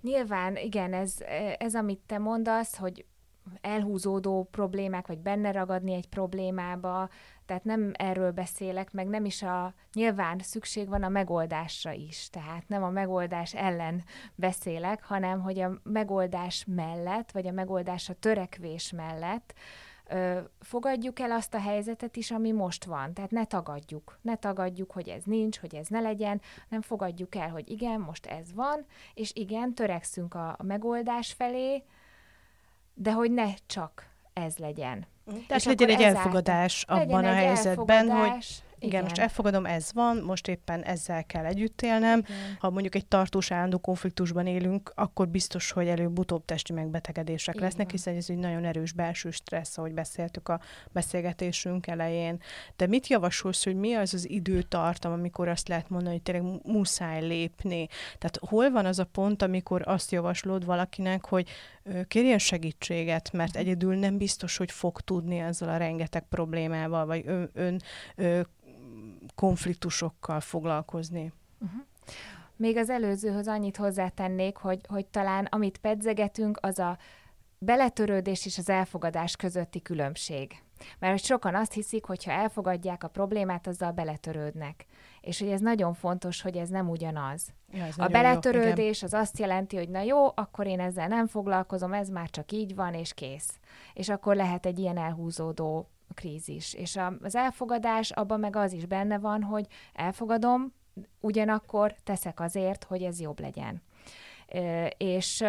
Nyilván, 0.00 0.56
igen, 0.56 0.92
ez, 0.92 1.14
ez 1.58 1.74
amit 1.74 2.00
te 2.06 2.18
mondasz, 2.18 2.76
hogy 2.76 3.04
elhúzódó 3.60 4.48
problémák, 4.50 5.06
vagy 5.06 5.18
benne 5.18 5.52
ragadni 5.52 5.94
egy 5.94 6.08
problémába, 6.08 7.08
tehát 7.46 7.64
nem 7.64 7.92
erről 7.94 8.30
beszélek, 8.30 8.92
meg 8.92 9.06
nem 9.06 9.24
is 9.24 9.42
a, 9.42 9.74
nyilván 9.92 10.38
szükség 10.38 10.88
van 10.88 11.02
a 11.02 11.08
megoldásra 11.08 11.92
is, 11.92 12.30
tehát 12.30 12.68
nem 12.68 12.82
a 12.82 12.90
megoldás 12.90 13.54
ellen 13.54 14.04
beszélek, 14.34 15.04
hanem 15.04 15.40
hogy 15.40 15.60
a 15.60 15.80
megoldás 15.82 16.64
mellett, 16.66 17.30
vagy 17.30 17.46
a 17.46 17.52
megoldás 17.52 18.08
a 18.08 18.14
törekvés 18.14 18.92
mellett 18.92 19.54
ö, 20.08 20.38
fogadjuk 20.60 21.20
el 21.20 21.30
azt 21.30 21.54
a 21.54 21.60
helyzetet 21.60 22.16
is, 22.16 22.30
ami 22.30 22.52
most 22.52 22.84
van. 22.84 23.14
Tehát 23.14 23.30
ne 23.30 23.44
tagadjuk. 23.44 24.18
Ne 24.22 24.36
tagadjuk, 24.36 24.92
hogy 24.92 25.08
ez 25.08 25.22
nincs, 25.24 25.58
hogy 25.58 25.74
ez 25.74 25.86
ne 25.88 26.00
legyen, 26.00 26.40
nem 26.68 26.80
fogadjuk 26.80 27.34
el, 27.34 27.48
hogy 27.50 27.70
igen, 27.70 28.00
most 28.00 28.26
ez 28.26 28.54
van, 28.54 28.86
és 29.14 29.30
igen, 29.34 29.74
törekszünk 29.74 30.34
a, 30.34 30.48
a 30.58 30.62
megoldás 30.62 31.32
felé, 31.32 31.84
de 32.98 33.12
hogy 33.12 33.30
ne 33.30 33.54
csak 33.66 34.06
ez 34.32 34.56
legyen. 34.56 35.06
Tehát 35.26 35.62
és 35.62 35.64
legyen 35.64 35.88
egy 35.88 36.02
elfogadás 36.02 36.84
abban 36.88 37.24
a 37.24 37.32
helyzetben, 37.32 38.10
hogy 38.10 38.62
igen, 38.78 38.88
Igen, 38.88 39.02
most 39.02 39.18
elfogadom, 39.18 39.66
ez 39.66 39.90
van, 39.92 40.16
most 40.16 40.48
éppen 40.48 40.82
ezzel 40.82 41.24
kell 41.24 41.44
együtt 41.44 41.82
élnem. 41.82 42.18
Igen. 42.18 42.56
Ha 42.58 42.70
mondjuk 42.70 42.94
egy 42.94 43.06
tartós 43.06 43.50
állandó 43.50 43.78
konfliktusban 43.78 44.46
élünk, 44.46 44.92
akkor 44.94 45.28
biztos, 45.28 45.70
hogy 45.70 45.88
előbb-utóbb 45.88 46.44
testi 46.44 46.72
megbetegedések 46.72 47.54
Igen. 47.54 47.66
lesznek, 47.66 47.90
hiszen 47.90 48.16
ez 48.16 48.30
egy 48.30 48.38
nagyon 48.38 48.64
erős 48.64 48.92
belső 48.92 49.30
stressz, 49.30 49.78
ahogy 49.78 49.92
beszéltük 49.92 50.48
a 50.48 50.60
beszélgetésünk 50.92 51.86
elején. 51.86 52.40
De 52.76 52.86
mit 52.86 53.06
javasolsz, 53.06 53.64
hogy 53.64 53.76
mi 53.76 53.94
az 53.94 54.14
az 54.14 54.28
időtartam, 54.28 55.12
amikor 55.12 55.48
azt 55.48 55.68
lehet 55.68 55.88
mondani, 55.88 56.12
hogy 56.12 56.22
tényleg 56.22 56.60
muszáj 56.64 57.26
lépni? 57.26 57.88
Tehát 58.18 58.38
hol 58.40 58.70
van 58.70 58.86
az 58.86 58.98
a 58.98 59.04
pont, 59.04 59.42
amikor 59.42 59.82
azt 59.84 60.10
javaslod 60.10 60.64
valakinek, 60.64 61.24
hogy 61.24 61.48
kérjen 62.08 62.38
segítséget, 62.38 63.32
mert 63.32 63.52
mhm. 63.52 63.60
egyedül 63.60 63.94
nem 63.94 64.16
biztos, 64.16 64.56
hogy 64.56 64.70
fog 64.70 65.00
tudni 65.00 65.38
ezzel 65.38 65.68
a 65.68 65.76
rengeteg 65.76 66.22
problémával, 66.28 67.06
vagy 67.06 67.22
ön, 67.26 67.50
ön, 67.54 67.82
ön 68.16 68.46
konfliktusokkal 69.36 70.40
foglalkozni. 70.40 71.32
Uh-huh. 71.60 71.80
Még 72.56 72.76
az 72.76 72.90
előzőhöz 72.90 73.48
annyit 73.48 73.76
hozzátennék, 73.76 74.56
hogy, 74.56 74.80
hogy 74.88 75.06
talán 75.06 75.44
amit 75.44 75.78
pedzegetünk, 75.78 76.58
az 76.60 76.78
a 76.78 76.98
beletörődés 77.58 78.46
és 78.46 78.58
az 78.58 78.68
elfogadás 78.68 79.36
közötti 79.36 79.82
különbség. 79.82 80.62
Mert 80.98 81.24
sokan 81.24 81.54
azt 81.54 81.72
hiszik, 81.72 82.04
hogy 82.04 82.24
ha 82.24 82.30
elfogadják 82.30 83.04
a 83.04 83.08
problémát, 83.08 83.66
azzal 83.66 83.90
beletörődnek. 83.90 84.86
És 85.20 85.38
hogy 85.38 85.48
ez 85.48 85.60
nagyon 85.60 85.94
fontos, 85.94 86.42
hogy 86.42 86.56
ez 86.56 86.68
nem 86.68 86.88
ugyanaz. 86.88 87.54
Ja, 87.72 87.84
ez 87.84 87.94
a 87.98 88.06
beletörődés 88.06 89.00
jó, 89.00 89.06
az 89.06 89.14
azt 89.14 89.38
jelenti, 89.38 89.76
hogy 89.76 89.88
na 89.88 90.00
jó, 90.00 90.26
akkor 90.34 90.66
én 90.66 90.80
ezzel 90.80 91.08
nem 91.08 91.26
foglalkozom, 91.26 91.92
ez 91.92 92.08
már 92.08 92.30
csak 92.30 92.52
így 92.52 92.74
van, 92.74 92.94
és 92.94 93.14
kész. 93.14 93.58
És 93.94 94.08
akkor 94.08 94.36
lehet 94.36 94.66
egy 94.66 94.78
ilyen 94.78 94.98
elhúzódó 94.98 95.88
krízis. 96.14 96.74
És 96.74 96.98
az 97.22 97.34
elfogadás, 97.34 98.10
abban 98.10 98.40
meg 98.40 98.56
az 98.56 98.72
is 98.72 98.86
benne 98.86 99.18
van, 99.18 99.42
hogy 99.42 99.66
elfogadom, 99.92 100.72
ugyanakkor 101.20 101.94
teszek 102.04 102.40
azért, 102.40 102.84
hogy 102.84 103.02
ez 103.02 103.20
jobb 103.20 103.40
legyen. 103.40 103.82
És 104.96 105.44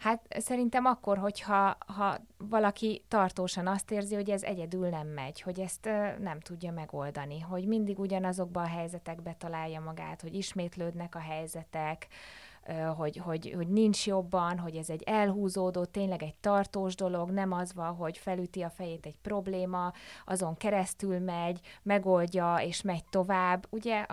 Hát 0.00 0.26
szerintem 0.28 0.84
akkor, 0.84 1.18
hogyha 1.18 1.76
ha 1.86 2.16
valaki 2.38 3.04
tartósan 3.08 3.66
azt 3.66 3.90
érzi, 3.90 4.14
hogy 4.14 4.30
ez 4.30 4.42
egyedül 4.42 4.88
nem 4.88 5.06
megy, 5.06 5.40
hogy 5.40 5.60
ezt 5.60 5.84
nem 6.18 6.40
tudja 6.40 6.72
megoldani, 6.72 7.40
hogy 7.40 7.66
mindig 7.66 7.98
ugyanazokba 7.98 8.60
a 8.60 8.66
helyzetekbe 8.66 9.34
találja 9.38 9.80
magát, 9.80 10.20
hogy 10.20 10.34
ismétlődnek 10.34 11.14
a 11.14 11.18
helyzetek, 11.18 12.06
hogy, 12.96 13.16
hogy, 13.16 13.52
hogy 13.56 13.68
nincs 13.68 14.06
jobban, 14.06 14.58
hogy 14.58 14.76
ez 14.76 14.90
egy 14.90 15.02
elhúzódó, 15.02 15.84
tényleg 15.84 16.22
egy 16.22 16.34
tartós 16.40 16.94
dolog, 16.94 17.30
nem 17.30 17.52
az 17.52 17.74
van, 17.74 17.94
hogy 17.94 18.18
felüti 18.18 18.62
a 18.62 18.70
fejét 18.70 19.06
egy 19.06 19.16
probléma, 19.22 19.92
azon 20.24 20.56
keresztül 20.56 21.18
megy, 21.18 21.60
megoldja 21.82 22.56
és 22.56 22.82
megy 22.82 23.04
tovább. 23.04 23.66
Ugye, 23.70 24.06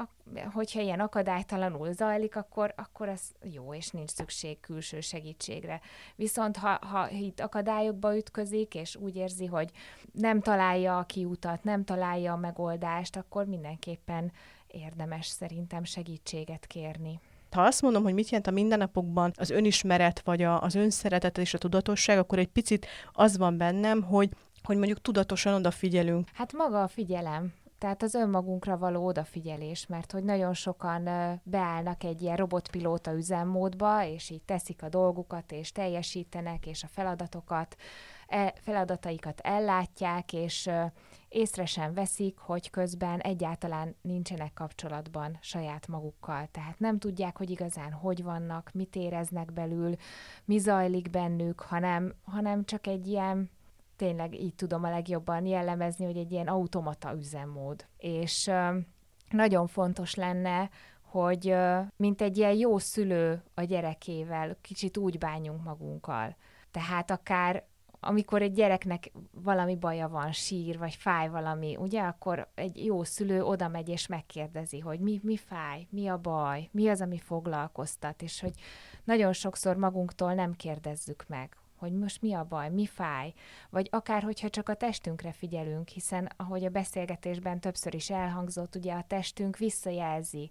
hogyha 0.53 0.81
ilyen 0.81 0.99
akadálytalanul 0.99 1.93
zajlik, 1.93 2.35
akkor, 2.35 2.73
akkor 2.77 3.09
az 3.09 3.21
jó, 3.43 3.73
és 3.73 3.89
nincs 3.89 4.09
szükség 4.09 4.59
külső 4.59 5.01
segítségre. 5.01 5.81
Viszont 6.15 6.57
ha, 6.57 6.79
ha 6.81 7.09
itt 7.09 7.39
akadályokba 7.39 8.17
ütközik, 8.17 8.75
és 8.75 8.95
úgy 8.95 9.15
érzi, 9.15 9.45
hogy 9.45 9.71
nem 10.11 10.41
találja 10.41 10.97
a 10.97 11.03
kiutat, 11.03 11.63
nem 11.63 11.83
találja 11.83 12.33
a 12.33 12.37
megoldást, 12.37 13.15
akkor 13.15 13.45
mindenképpen 13.45 14.31
érdemes 14.67 15.25
szerintem 15.27 15.83
segítséget 15.83 16.65
kérni. 16.65 17.19
Ha 17.51 17.61
azt 17.61 17.81
mondom, 17.81 18.03
hogy 18.03 18.13
mit 18.13 18.29
jelent 18.29 18.47
a 18.47 18.51
mindennapokban 18.51 19.31
az 19.35 19.49
önismeret, 19.49 20.21
vagy 20.23 20.41
a, 20.41 20.61
az 20.61 20.75
önszeretet 20.75 21.37
és 21.37 21.53
a 21.53 21.57
tudatosság, 21.57 22.17
akkor 22.17 22.39
egy 22.39 22.47
picit 22.47 22.87
az 23.11 23.37
van 23.37 23.57
bennem, 23.57 24.03
hogy 24.03 24.29
hogy 24.63 24.77
mondjuk 24.77 25.01
tudatosan 25.01 25.53
odafigyelünk. 25.53 26.27
Hát 26.33 26.53
maga 26.53 26.83
a 26.83 26.87
figyelem. 26.87 27.53
Tehát 27.77 28.03
az 28.03 28.13
önmagunkra 28.13 28.77
való 28.77 29.05
odafigyelés, 29.05 29.85
mert 29.87 30.11
hogy 30.11 30.23
nagyon 30.23 30.53
sokan 30.53 31.03
beállnak 31.43 32.03
egy 32.03 32.21
ilyen 32.21 32.35
robotpilóta 32.35 33.13
üzemmódba, 33.13 34.05
és 34.05 34.29
így 34.29 34.41
teszik 34.41 34.83
a 34.83 34.89
dolgukat, 34.89 35.51
és 35.51 35.71
teljesítenek, 35.71 36.65
és 36.65 36.83
a 36.83 36.87
feladatokat, 36.87 37.75
feladataikat 38.61 39.39
ellátják, 39.39 40.33
és 40.33 40.69
észre 41.29 41.65
sem 41.65 41.93
veszik, 41.93 42.37
hogy 42.37 42.69
közben 42.69 43.19
egyáltalán 43.19 43.95
nincsenek 44.01 44.53
kapcsolatban 44.53 45.37
saját 45.41 45.87
magukkal. 45.87 46.47
Tehát 46.51 46.79
nem 46.79 46.99
tudják, 46.99 47.37
hogy 47.37 47.49
igazán 47.49 47.91
hogy 47.91 48.23
vannak, 48.23 48.69
mit 48.73 48.95
éreznek 48.95 49.53
belül, 49.53 49.95
mi 50.45 50.57
zajlik 50.57 51.09
bennük, 51.09 51.59
hanem, 51.59 52.13
hanem 52.23 52.65
csak 52.65 52.87
egy 52.87 53.07
ilyen 53.07 53.49
tényleg 53.95 54.33
így 54.33 54.55
tudom 54.55 54.83
a 54.83 54.89
legjobban 54.89 55.45
jellemezni, 55.45 56.05
hogy 56.05 56.17
egy 56.17 56.31
ilyen 56.31 56.47
automata 56.47 57.13
üzemmód. 57.13 57.85
És 57.97 58.51
nagyon 59.29 59.67
fontos 59.67 60.15
lenne, 60.15 60.69
hogy 61.01 61.55
mint 61.95 62.21
egy 62.21 62.37
ilyen 62.37 62.53
jó 62.53 62.77
szülő 62.77 63.43
a 63.53 63.63
gyerekével, 63.63 64.57
kicsit 64.61 64.97
úgy 64.97 65.17
bánjunk 65.17 65.63
magunkkal. 65.63 66.35
Tehát 66.71 67.11
akár 67.11 67.65
amikor 67.99 68.41
egy 68.41 68.53
gyereknek 68.53 69.11
valami 69.31 69.75
baja 69.75 70.07
van, 70.07 70.31
sír, 70.31 70.77
vagy 70.77 70.95
fáj 70.95 71.29
valami, 71.29 71.75
ugye, 71.75 72.01
akkor 72.01 72.47
egy 72.55 72.85
jó 72.85 73.03
szülő 73.03 73.43
oda 73.43 73.67
megy 73.67 73.89
és 73.89 74.07
megkérdezi, 74.07 74.79
hogy 74.79 74.99
mi, 74.99 75.19
mi 75.23 75.37
fáj, 75.37 75.87
mi 75.89 76.07
a 76.07 76.17
baj, 76.17 76.69
mi 76.71 76.87
az, 76.87 77.01
ami 77.01 77.17
foglalkoztat, 77.17 78.21
és 78.21 78.39
hogy 78.39 78.53
nagyon 79.03 79.33
sokszor 79.33 79.75
magunktól 79.75 80.33
nem 80.33 80.53
kérdezzük 80.53 81.25
meg, 81.27 81.57
hogy 81.75 81.93
most 81.93 82.21
mi 82.21 82.33
a 82.33 82.43
baj, 82.43 82.69
mi 82.69 82.85
fáj, 82.85 83.33
vagy 83.69 83.87
akár 83.91 84.23
hogyha 84.23 84.49
csak 84.49 84.69
a 84.69 84.73
testünkre 84.73 85.31
figyelünk, 85.31 85.87
hiszen 85.87 86.29
ahogy 86.37 86.65
a 86.65 86.69
beszélgetésben 86.69 87.59
többször 87.59 87.93
is 87.93 88.09
elhangzott, 88.09 88.75
ugye 88.75 88.93
a 88.93 89.03
testünk 89.07 89.57
visszajelzi 89.57 90.49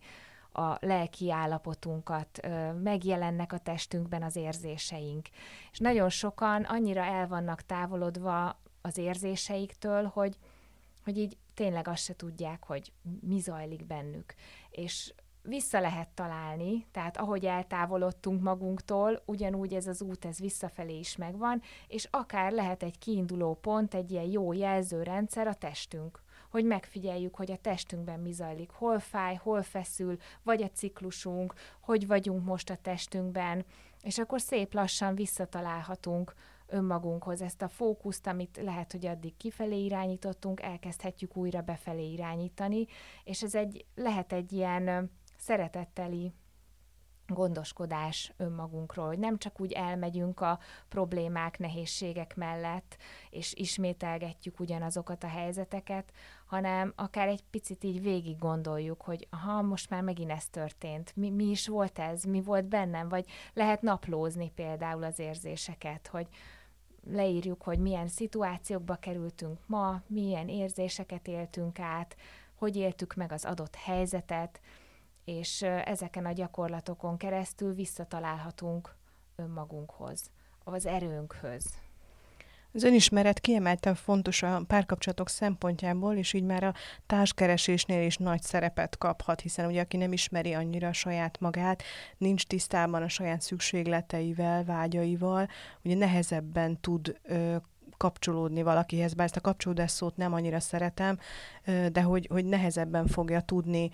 a 0.57 0.79
lelki 0.81 1.31
állapotunkat, 1.31 2.40
megjelennek 2.83 3.53
a 3.53 3.59
testünkben 3.59 4.23
az 4.23 4.37
érzéseink. 4.37 5.29
És 5.73 5.79
nagyon 5.79 6.09
sokan 6.09 6.62
annyira 6.62 7.03
el 7.03 7.29
vannak 7.29 7.62
távolodva 7.62 8.61
az 8.81 8.99
érzéseiktől, 8.99 10.05
hogy, 10.05 10.37
hogy 11.05 11.19
így 11.19 11.37
tényleg 11.55 11.88
azt 11.88 12.05
se 12.05 12.16
tudják, 12.16 12.64
hogy 12.64 12.92
mi 13.21 13.38
zajlik 13.38 13.87
bennük. 13.87 14.35
És 14.71 15.14
vissza 15.42 15.81
lehet 15.81 16.09
találni, 16.09 16.87
tehát 16.90 17.16
ahogy 17.16 17.45
eltávolodtunk 17.45 18.42
magunktól, 18.42 19.23
ugyanúgy 19.25 19.75
ez 19.75 19.87
az 19.87 20.03
út, 20.03 20.25
ez 20.25 20.38
visszafelé 20.38 20.99
is 20.99 21.16
megvan, 21.16 21.62
és 21.88 22.09
akár 22.11 22.53
lehet 22.53 22.83
egy 22.83 22.99
kiinduló 22.99 23.55
pont, 23.55 23.95
egy 23.95 24.11
ilyen 24.11 24.31
jó 24.31 24.53
jelzőrendszer 24.53 25.47
a 25.47 25.55
testünk 25.55 26.25
hogy 26.57 26.64
megfigyeljük, 26.64 27.35
hogy 27.35 27.51
a 27.51 27.57
testünkben 27.57 28.21
mi 28.21 28.33
zajlik, 28.33 28.71
hol 28.71 28.99
fáj, 28.99 29.35
hol 29.35 29.62
feszül, 29.62 30.16
vagy 30.42 30.62
a 30.62 30.71
ciklusunk, 30.71 31.55
hogy 31.81 32.07
vagyunk 32.07 32.45
most 32.45 32.71
a 32.71 32.77
testünkben, 32.77 33.64
és 34.03 34.19
akkor 34.19 34.40
szép 34.40 34.75
lassan 34.75 35.14
visszatalálhatunk 35.14 36.35
önmagunkhoz. 36.66 37.42
Ezt 37.42 37.62
a 37.62 37.69
fókuszt, 37.69 38.27
amit 38.27 38.61
lehet, 38.62 38.92
hogy 38.92 39.07
addig 39.07 39.37
kifelé 39.37 39.85
irányítottunk, 39.85 40.62
elkezdhetjük 40.62 41.37
újra 41.37 41.61
befelé 41.61 42.12
irányítani, 42.12 42.87
és 43.25 43.42
ez 43.42 43.55
egy, 43.55 43.85
lehet 43.95 44.33
egy 44.33 44.53
ilyen 44.53 45.11
szeretetteli 45.38 46.33
gondoskodás 47.27 48.33
önmagunkról, 48.37 49.07
hogy 49.07 49.19
nem 49.19 49.39
csak 49.39 49.61
úgy 49.61 49.73
elmegyünk 49.73 50.41
a 50.41 50.59
problémák, 50.89 51.59
nehézségek 51.59 52.37
mellett, 52.37 52.97
és 53.31 53.55
ismételgetjük 53.55 54.61
ugyanazokat 54.61 55.25
a 55.25 55.29
helyzeteket, 55.29 56.12
hanem 56.47 56.93
akár 56.97 57.29
egy 57.29 57.45
picit 57.51 57.85
így 57.85 58.03
végig 58.03 58.39
gondoljuk, 58.39 59.03
hogy 59.03 59.29
ha 59.31 59.62
most 59.62 59.91
már 59.91 60.03
megint 60.03 60.31
ez 60.31 60.49
történt, 60.49 61.17
mi, 61.17 61.31
mi 61.31 61.45
is 61.45 61.69
volt 61.69 61.99
ez, 61.99 62.23
mi 62.23 62.43
volt 62.43 62.65
bennem, 62.65 63.09
vagy 63.09 63.27
lehet 63.53 63.83
naplózni 63.83 64.51
például 64.55 65.05
az 65.05 65.19
érzéseket, 65.19 66.07
hogy 66.07 66.29
leírjuk, 67.11 67.62
hogy 67.62 67.79
milyen 67.79 68.09
szituációkba 68.09 68.95
kerültünk 68.95 69.59
ma, 69.67 70.03
milyen 70.07 70.49
érzéseket 70.49 71.29
éltünk 71.29 71.79
át, 71.79 72.17
hogy 72.55 72.77
éltük 72.77 73.15
meg 73.15 73.33
az 73.33 73.45
adott 73.45 73.75
helyzetet, 73.75 74.61
és 75.27 75.62
ezeken 75.62 76.27
a 76.27 76.33
gyakorlatokon 76.33 77.17
keresztül 77.17 77.75
visszatalálhatunk 77.75 78.95
önmagunkhoz, 79.37 80.31
az 80.65 80.87
erőnkhöz. 80.87 81.65
Az 82.73 82.83
önismeret 82.83 83.41
kiemelten 83.41 83.95
fontos 83.95 84.43
a 84.43 84.62
párkapcsolatok 84.67 85.29
szempontjából, 85.29 86.17
és 86.17 86.33
így 86.33 86.43
már 86.43 86.65
a 86.65 86.75
társkeresésnél 87.07 88.07
is 88.07 88.17
nagy 88.17 88.43
szerepet 88.43 88.99
kaphat, 88.99 89.41
hiszen 89.41 89.67
ugye 89.67 89.81
aki 89.81 89.97
nem 89.97 90.12
ismeri 90.12 90.55
annyira 90.55 90.93
saját 90.93 91.41
magát, 91.41 91.83
nincs 92.19 92.47
tisztában 92.47 93.03
a 93.03 93.09
saját 93.09 93.41
szükségleteivel, 93.41 94.65
vágyaival, 94.65 95.49
ugye 95.85 95.95
nehezebben 95.95 96.81
tud 96.81 97.19
ö, 97.23 97.57
kapcsolódni 97.96 98.62
valakihez, 98.62 99.14
bár 99.14 99.26
ezt 99.26 99.37
a 99.37 99.40
kapcsolódás 99.40 99.90
szót 99.90 100.16
nem 100.16 100.32
annyira 100.32 100.61
szeretem, 100.61 101.18
de 101.92 102.02
hogy, 102.02 102.26
hogy 102.30 102.44
nehezebben 102.44 103.06
fogja 103.06 103.40
tudni 103.40 103.90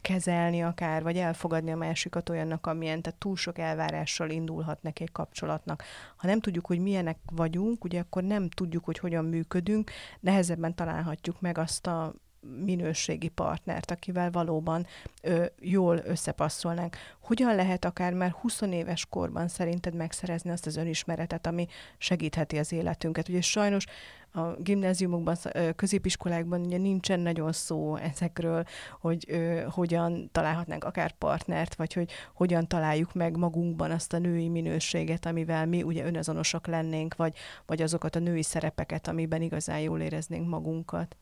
kezelni 0.00 0.62
akár, 0.62 1.02
vagy 1.02 1.16
elfogadni 1.16 1.72
a 1.72 1.76
másikat 1.76 2.28
olyannak, 2.28 2.66
amilyen, 2.66 3.02
tehát 3.02 3.18
túl 3.18 3.36
sok 3.36 3.58
elvárással 3.58 4.30
indulhat 4.30 4.82
neki 4.82 5.02
egy 5.02 5.12
kapcsolatnak. 5.12 5.82
Ha 6.16 6.26
nem 6.26 6.40
tudjuk, 6.40 6.66
hogy 6.66 6.78
milyenek 6.78 7.18
vagyunk, 7.32 7.84
ugye 7.84 8.00
akkor 8.00 8.22
nem 8.22 8.48
tudjuk, 8.48 8.84
hogy 8.84 8.98
hogyan 8.98 9.24
működünk, 9.24 9.90
nehezebben 10.20 10.74
találhatjuk 10.74 11.40
meg 11.40 11.58
azt 11.58 11.86
a 11.86 12.14
minőségi 12.40 13.28
partnert, 13.28 13.90
akivel 13.90 14.30
valóban 14.30 14.86
ö, 15.22 15.44
jól 15.60 16.00
összepasszolnánk. 16.04 16.96
Hogyan 17.20 17.54
lehet 17.54 17.84
akár 17.84 18.12
már 18.12 18.30
20 18.30 18.60
éves 18.60 19.06
korban 19.06 19.48
szerinted 19.48 19.94
megszerezni 19.94 20.50
azt 20.50 20.66
az 20.66 20.76
önismeretet, 20.76 21.46
ami 21.46 21.66
segítheti 21.98 22.58
az 22.58 22.72
életünket? 22.72 23.28
Ugye 23.28 23.40
sajnos 23.40 23.84
a 24.32 24.52
gimnáziumokban, 24.58 25.36
középiskolákban 25.76 26.60
ugye 26.60 26.76
nincsen 26.76 27.20
nagyon 27.20 27.52
szó 27.52 27.96
ezekről, 27.96 28.64
hogy 29.00 29.24
ö, 29.28 29.62
hogyan 29.70 30.28
találhatnánk 30.32 30.84
akár 30.84 31.12
partnert, 31.12 31.74
vagy 31.74 31.92
hogy 31.92 32.10
hogyan 32.34 32.68
találjuk 32.68 33.14
meg 33.14 33.36
magunkban 33.36 33.90
azt 33.90 34.12
a 34.12 34.18
női 34.18 34.48
minőséget, 34.48 35.26
amivel 35.26 35.66
mi 35.66 35.82
ugye 35.82 36.04
önazonosak 36.04 36.66
lennénk, 36.66 37.16
vagy, 37.16 37.36
vagy 37.66 37.82
azokat 37.82 38.16
a 38.16 38.18
női 38.18 38.42
szerepeket, 38.42 39.08
amiben 39.08 39.42
igazán 39.42 39.80
jól 39.80 40.00
éreznénk 40.00 40.48
magunkat. 40.48 41.16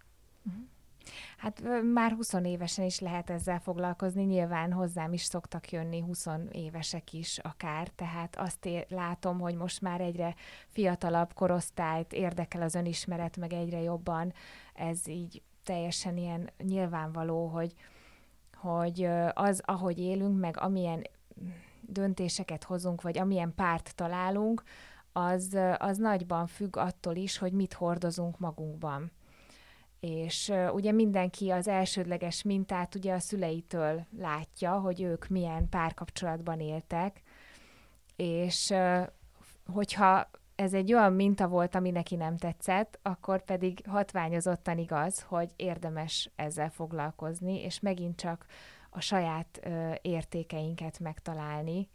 Uh-huh. 0.46 0.62
Hát 1.36 1.62
már 1.92 2.12
20 2.12 2.32
évesen 2.32 2.84
is 2.84 3.00
lehet 3.00 3.30
ezzel 3.30 3.60
foglalkozni, 3.60 4.22
nyilván 4.22 4.72
hozzám 4.72 5.12
is 5.12 5.22
szoktak 5.22 5.70
jönni 5.70 6.00
20 6.00 6.26
évesek 6.52 7.12
is 7.12 7.38
akár, 7.38 7.88
tehát 7.88 8.36
azt 8.36 8.66
é- 8.66 8.86
látom, 8.88 9.38
hogy 9.40 9.54
most 9.54 9.80
már 9.80 10.00
egyre 10.00 10.34
fiatalabb 10.66 11.32
korosztályt 11.34 12.12
érdekel 12.12 12.62
az 12.62 12.74
önismeret, 12.74 13.36
meg 13.36 13.52
egyre 13.52 13.80
jobban 13.80 14.32
ez 14.74 15.06
így 15.06 15.42
teljesen 15.64 16.16
ilyen 16.16 16.50
nyilvánvaló, 16.58 17.46
hogy, 17.46 17.74
hogy 18.56 19.08
az, 19.34 19.62
ahogy 19.64 19.98
élünk, 19.98 20.38
meg 20.38 20.56
amilyen 20.60 21.02
döntéseket 21.80 22.64
hozunk, 22.64 23.02
vagy 23.02 23.18
amilyen 23.18 23.54
párt 23.54 23.94
találunk, 23.94 24.62
az, 25.12 25.58
az 25.78 25.96
nagyban 25.96 26.46
függ 26.46 26.76
attól 26.76 27.16
is, 27.16 27.38
hogy 27.38 27.52
mit 27.52 27.72
hordozunk 27.72 28.38
magunkban. 28.38 29.10
És 30.00 30.52
ugye 30.72 30.92
mindenki 30.92 31.50
az 31.50 31.68
elsődleges 31.68 32.42
mintát 32.42 32.94
ugye 32.94 33.12
a 33.14 33.18
szüleitől 33.18 34.06
látja, 34.18 34.72
hogy 34.72 35.02
ők 35.02 35.28
milyen 35.28 35.68
párkapcsolatban 35.68 36.60
éltek, 36.60 37.22
és 38.16 38.74
hogyha 39.72 40.30
ez 40.54 40.74
egy 40.74 40.92
olyan 40.92 41.12
minta 41.12 41.48
volt, 41.48 41.74
ami 41.74 41.90
neki 41.90 42.16
nem 42.16 42.36
tetszett, 42.36 42.98
akkor 43.02 43.44
pedig 43.44 43.80
hatványozottan 43.86 44.78
igaz, 44.78 45.22
hogy 45.22 45.50
érdemes 45.56 46.30
ezzel 46.36 46.70
foglalkozni, 46.70 47.62
és 47.62 47.80
megint 47.80 48.16
csak 48.16 48.46
a 48.90 49.00
saját 49.00 49.60
ö, 49.62 49.92
értékeinket 50.02 50.98
megtalálni. 50.98 51.88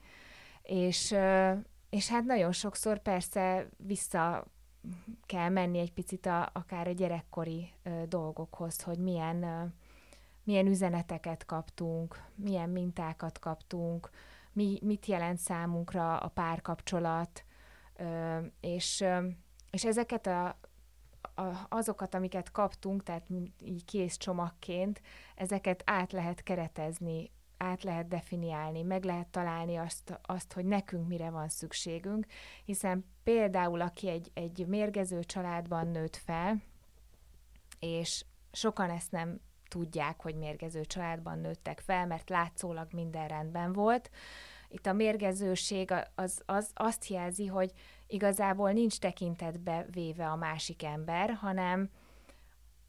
És, 0.61 1.11
ö, 1.11 1.51
és 1.89 2.09
hát 2.09 2.23
nagyon 2.23 2.51
sokszor 2.51 2.99
persze 2.99 3.67
vissza 3.77 4.45
kell 5.25 5.49
menni 5.49 5.79
egy 5.79 5.93
picit 5.93 6.25
a, 6.25 6.49
akár 6.53 6.87
a 6.87 6.91
gyerekkori 6.91 7.69
ö, 7.83 8.03
dolgokhoz, 8.07 8.81
hogy 8.81 8.97
milyen, 8.97 9.43
ö, 9.43 9.63
milyen 10.43 10.67
üzeneteket 10.67 11.45
kaptunk, 11.45 12.23
milyen 12.35 12.69
mintákat 12.69 13.39
kaptunk, 13.39 14.09
mi, 14.53 14.79
mit 14.81 15.05
jelent 15.05 15.37
számunkra 15.37 16.17
a 16.17 16.27
párkapcsolat, 16.27 17.45
ö, 17.95 18.39
és, 18.59 19.01
ö, 19.01 19.27
és 19.71 19.85
ezeket 19.85 20.27
a, 20.27 20.45
a, 21.35 21.65
azokat, 21.69 22.15
amiket 22.15 22.51
kaptunk, 22.51 23.03
tehát 23.03 23.27
így 23.59 23.85
kész 23.85 24.17
csomagként, 24.17 25.01
ezeket 25.35 25.83
át 25.85 26.11
lehet 26.11 26.43
keretezni, 26.43 27.31
át 27.63 27.83
lehet 27.83 28.07
definiálni, 28.07 28.81
meg 28.81 29.03
lehet 29.03 29.27
találni 29.27 29.75
azt, 29.75 30.19
azt, 30.21 30.53
hogy 30.53 30.65
nekünk 30.65 31.07
mire 31.07 31.29
van 31.29 31.49
szükségünk, 31.49 32.25
hiszen 32.65 33.05
például 33.23 33.81
aki 33.81 34.09
egy, 34.09 34.31
egy 34.33 34.67
mérgező 34.67 35.23
családban 35.23 35.87
nőtt 35.87 36.15
fel, 36.15 36.61
és 37.79 38.25
sokan 38.51 38.89
ezt 38.89 39.11
nem 39.11 39.39
tudják, 39.67 40.21
hogy 40.21 40.35
mérgező 40.35 40.85
családban 40.85 41.39
nőttek 41.39 41.79
fel, 41.79 42.07
mert 42.07 42.29
látszólag 42.29 42.87
minden 42.91 43.27
rendben 43.27 43.73
volt. 43.73 44.09
Itt 44.69 44.85
a 44.85 44.93
mérgezőség 44.93 45.93
az, 46.15 46.41
az 46.45 46.71
azt 46.73 47.07
jelzi, 47.07 47.45
hogy 47.45 47.71
igazából 48.07 48.71
nincs 48.71 48.99
tekintetbe 48.99 49.85
véve 49.91 50.27
a 50.27 50.35
másik 50.35 50.83
ember, 50.83 51.33
hanem 51.33 51.89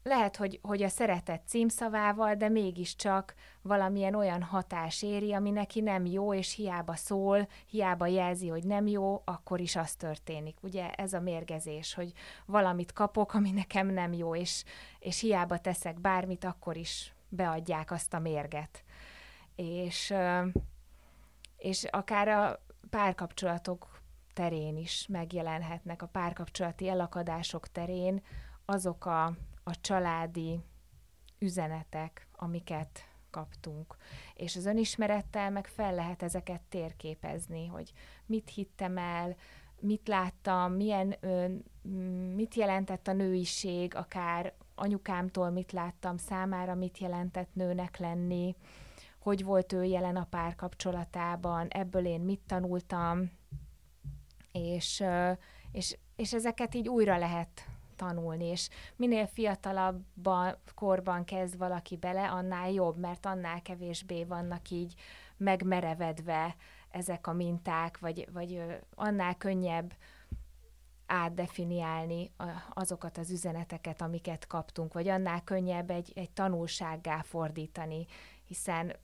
lehet, 0.05 0.35
hogy, 0.35 0.59
hogy 0.61 0.83
a 0.83 0.89
szeretet 0.89 1.47
címszavával, 1.47 2.35
de 2.35 2.49
mégiscsak 2.49 3.35
valamilyen 3.61 4.15
olyan 4.15 4.43
hatás 4.43 5.03
éri, 5.03 5.33
ami 5.33 5.51
neki 5.51 5.81
nem 5.81 6.05
jó, 6.05 6.33
és 6.33 6.53
hiába 6.53 6.95
szól, 6.95 7.47
hiába 7.65 8.07
jelzi, 8.07 8.47
hogy 8.47 8.63
nem 8.63 8.87
jó, 8.87 9.21
akkor 9.25 9.59
is 9.59 9.75
az 9.75 9.95
történik. 9.95 10.57
Ugye 10.61 10.91
ez 10.91 11.13
a 11.13 11.19
mérgezés, 11.19 11.93
hogy 11.93 12.11
valamit 12.45 12.93
kapok, 12.93 13.33
ami 13.33 13.51
nekem 13.51 13.87
nem 13.87 14.13
jó, 14.13 14.35
és, 14.35 14.63
és 14.99 15.19
hiába 15.19 15.57
teszek 15.57 15.99
bármit, 15.99 16.43
akkor 16.43 16.77
is 16.77 17.13
beadják 17.29 17.91
azt 17.91 18.13
a 18.13 18.19
mérget. 18.19 18.83
És, 19.55 20.13
és 21.57 21.83
akár 21.83 22.27
a 22.27 22.59
párkapcsolatok 22.89 23.99
terén 24.33 24.77
is 24.77 25.07
megjelenhetnek, 25.07 26.01
a 26.01 26.07
párkapcsolati 26.07 26.87
elakadások 26.87 27.67
terén 27.67 28.23
azok 28.65 29.05
a, 29.05 29.33
a 29.67 29.81
családi 29.81 30.59
üzenetek, 31.39 32.27
amiket 32.31 33.09
kaptunk. 33.29 33.95
És 34.33 34.55
az 34.55 34.65
önismerettel 34.65 35.49
meg 35.49 35.67
fel 35.67 35.93
lehet 35.93 36.23
ezeket 36.23 36.61
térképezni, 36.61 37.67
hogy 37.67 37.91
mit 38.25 38.49
hittem 38.49 38.97
el, 38.97 39.35
mit 39.79 40.07
láttam, 40.07 40.73
milyen, 40.73 41.15
mit 42.35 42.55
jelentett 42.55 43.07
a 43.07 43.13
nőiség, 43.13 43.95
akár 43.95 44.53
anyukámtól 44.75 45.49
mit 45.49 45.71
láttam 45.71 46.17
számára, 46.17 46.75
mit 46.75 46.97
jelentett 46.97 47.49
nőnek 47.53 47.97
lenni, 47.97 48.55
hogy 49.19 49.43
volt 49.43 49.73
ő 49.73 49.83
jelen 49.83 50.15
a 50.15 50.27
párkapcsolatában, 50.29 51.67
ebből 51.67 52.05
én 52.05 52.21
mit 52.21 52.41
tanultam, 52.47 53.31
és, 54.51 55.03
és, 55.71 55.97
és 56.15 56.33
ezeket 56.33 56.75
így 56.75 56.89
újra 56.89 57.17
lehet 57.17 57.74
tanulni, 57.95 58.45
és 58.45 58.69
minél 58.95 59.27
fiatalabb 59.27 60.03
korban 60.75 61.23
kezd 61.23 61.57
valaki 61.57 61.97
bele, 61.97 62.29
annál 62.29 62.71
jobb, 62.71 62.97
mert 62.97 63.25
annál 63.25 63.61
kevésbé 63.61 64.23
vannak 64.23 64.69
így 64.69 64.93
megmerevedve 65.37 66.55
ezek 66.89 67.27
a 67.27 67.33
minták, 67.33 67.99
vagy, 67.99 68.27
vagy 68.31 68.65
annál 68.95 69.35
könnyebb 69.35 69.93
átdefiniálni 71.05 72.31
azokat 72.73 73.17
az 73.17 73.31
üzeneteket, 73.31 74.01
amiket 74.01 74.47
kaptunk, 74.47 74.93
vagy 74.93 75.07
annál 75.07 75.43
könnyebb 75.43 75.89
egy, 75.89 76.11
egy 76.15 76.31
tanulsággá 76.31 77.21
fordítani, 77.21 78.05
hiszen 78.47 78.95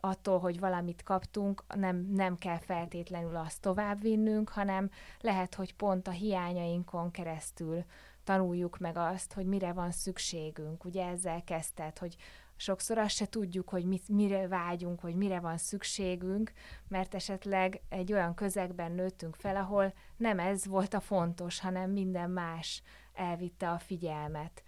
attól, 0.00 0.38
hogy 0.38 0.60
valamit 0.60 1.02
kaptunk, 1.02 1.64
nem, 1.74 1.96
nem 1.96 2.36
kell 2.38 2.58
feltétlenül 2.58 3.36
azt 3.36 3.60
továbbvinnünk, 3.60 4.48
hanem 4.48 4.90
lehet, 5.20 5.54
hogy 5.54 5.74
pont 5.74 6.08
a 6.08 6.10
hiányainkon 6.10 7.10
keresztül 7.10 7.84
tanuljuk 8.28 8.78
meg 8.78 8.96
azt, 8.96 9.32
hogy 9.32 9.46
mire 9.46 9.72
van 9.72 9.90
szükségünk. 9.90 10.84
Ugye 10.84 11.06
ezzel 11.06 11.44
kezdted, 11.44 11.98
hogy 11.98 12.16
sokszor 12.56 12.98
azt 12.98 13.14
se 13.14 13.26
tudjuk, 13.26 13.68
hogy 13.68 13.84
mit, 13.84 14.08
mire 14.08 14.48
vágyunk, 14.48 15.00
hogy 15.00 15.14
mire 15.14 15.40
van 15.40 15.56
szükségünk, 15.56 16.52
mert 16.88 17.14
esetleg 17.14 17.80
egy 17.88 18.12
olyan 18.12 18.34
közegben 18.34 18.92
nőttünk 18.92 19.34
fel, 19.34 19.56
ahol 19.56 19.92
nem 20.16 20.38
ez 20.38 20.66
volt 20.66 20.94
a 20.94 21.00
fontos, 21.00 21.60
hanem 21.60 21.90
minden 21.90 22.30
más 22.30 22.82
elvitte 23.14 23.70
a 23.70 23.78
figyelmet. 23.78 24.62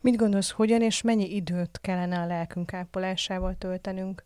Mit 0.00 0.16
gondolsz, 0.16 0.50
hogyan 0.50 0.82
és 0.82 1.02
mennyi 1.02 1.34
időt 1.34 1.78
kellene 1.80 2.20
a 2.20 2.26
lelkünk 2.26 2.72
ápolásával 2.72 3.54
töltenünk? 3.54 4.24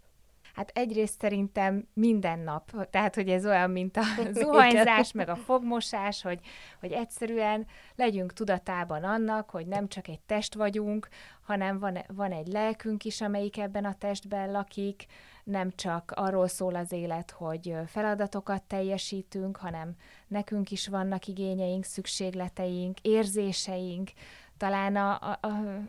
Hát 0.55 0.71
egyrészt 0.75 1.21
szerintem 1.21 1.89
minden 1.93 2.39
nap, 2.39 2.89
tehát 2.91 3.15
hogy 3.15 3.29
ez 3.29 3.47
olyan, 3.47 3.71
mint 3.71 3.97
a 3.97 4.03
zuhanyzás, 4.41 5.13
meg 5.13 5.29
a 5.29 5.37
fogmosás, 5.37 6.23
hogy, 6.23 6.41
hogy 6.81 6.93
egyszerűen 6.93 7.67
legyünk 7.97 8.33
tudatában 8.33 9.05
annak, 9.05 9.51
hogy 9.51 9.67
nem 9.67 9.89
csak 9.89 10.09
egy 10.09 10.21
test 10.21 10.55
vagyunk, 10.55 11.09
hanem 11.43 11.79
van, 11.79 11.99
van 12.09 12.33
egy 12.33 12.47
lelkünk 12.47 13.05
is, 13.05 13.21
amelyik 13.21 13.59
ebben 13.59 13.85
a 13.85 13.95
testben 13.99 14.51
lakik, 14.51 15.07
nem 15.45 15.71
csak 15.75 16.13
arról 16.15 16.49
szól 16.49 16.75
az 16.75 16.93
élet, 16.93 17.31
hogy 17.31 17.75
feladatokat 17.87 18.63
teljesítünk, 18.63 19.57
hanem 19.57 19.95
nekünk 20.27 20.71
is 20.71 20.89
vannak 20.89 21.27
igényeink, 21.27 21.85
szükségleteink, 21.85 23.01
érzéseink, 23.01 24.11
talán 24.57 24.97
a, 24.97 25.15
a, 25.23 25.39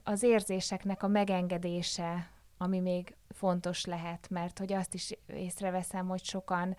az 0.04 0.24
érzéseknek 0.24 1.04
a 1.04 1.08
megengedése, 1.08 2.30
ami 2.58 2.80
még 2.80 3.16
fontos 3.36 3.86
lehet, 3.86 4.30
mert 4.30 4.60
hogy 4.60 4.74
azt 4.74 4.94
is 4.94 5.18
észreveszem, 5.28 6.08
hogy 6.08 6.24
sokan 6.24 6.76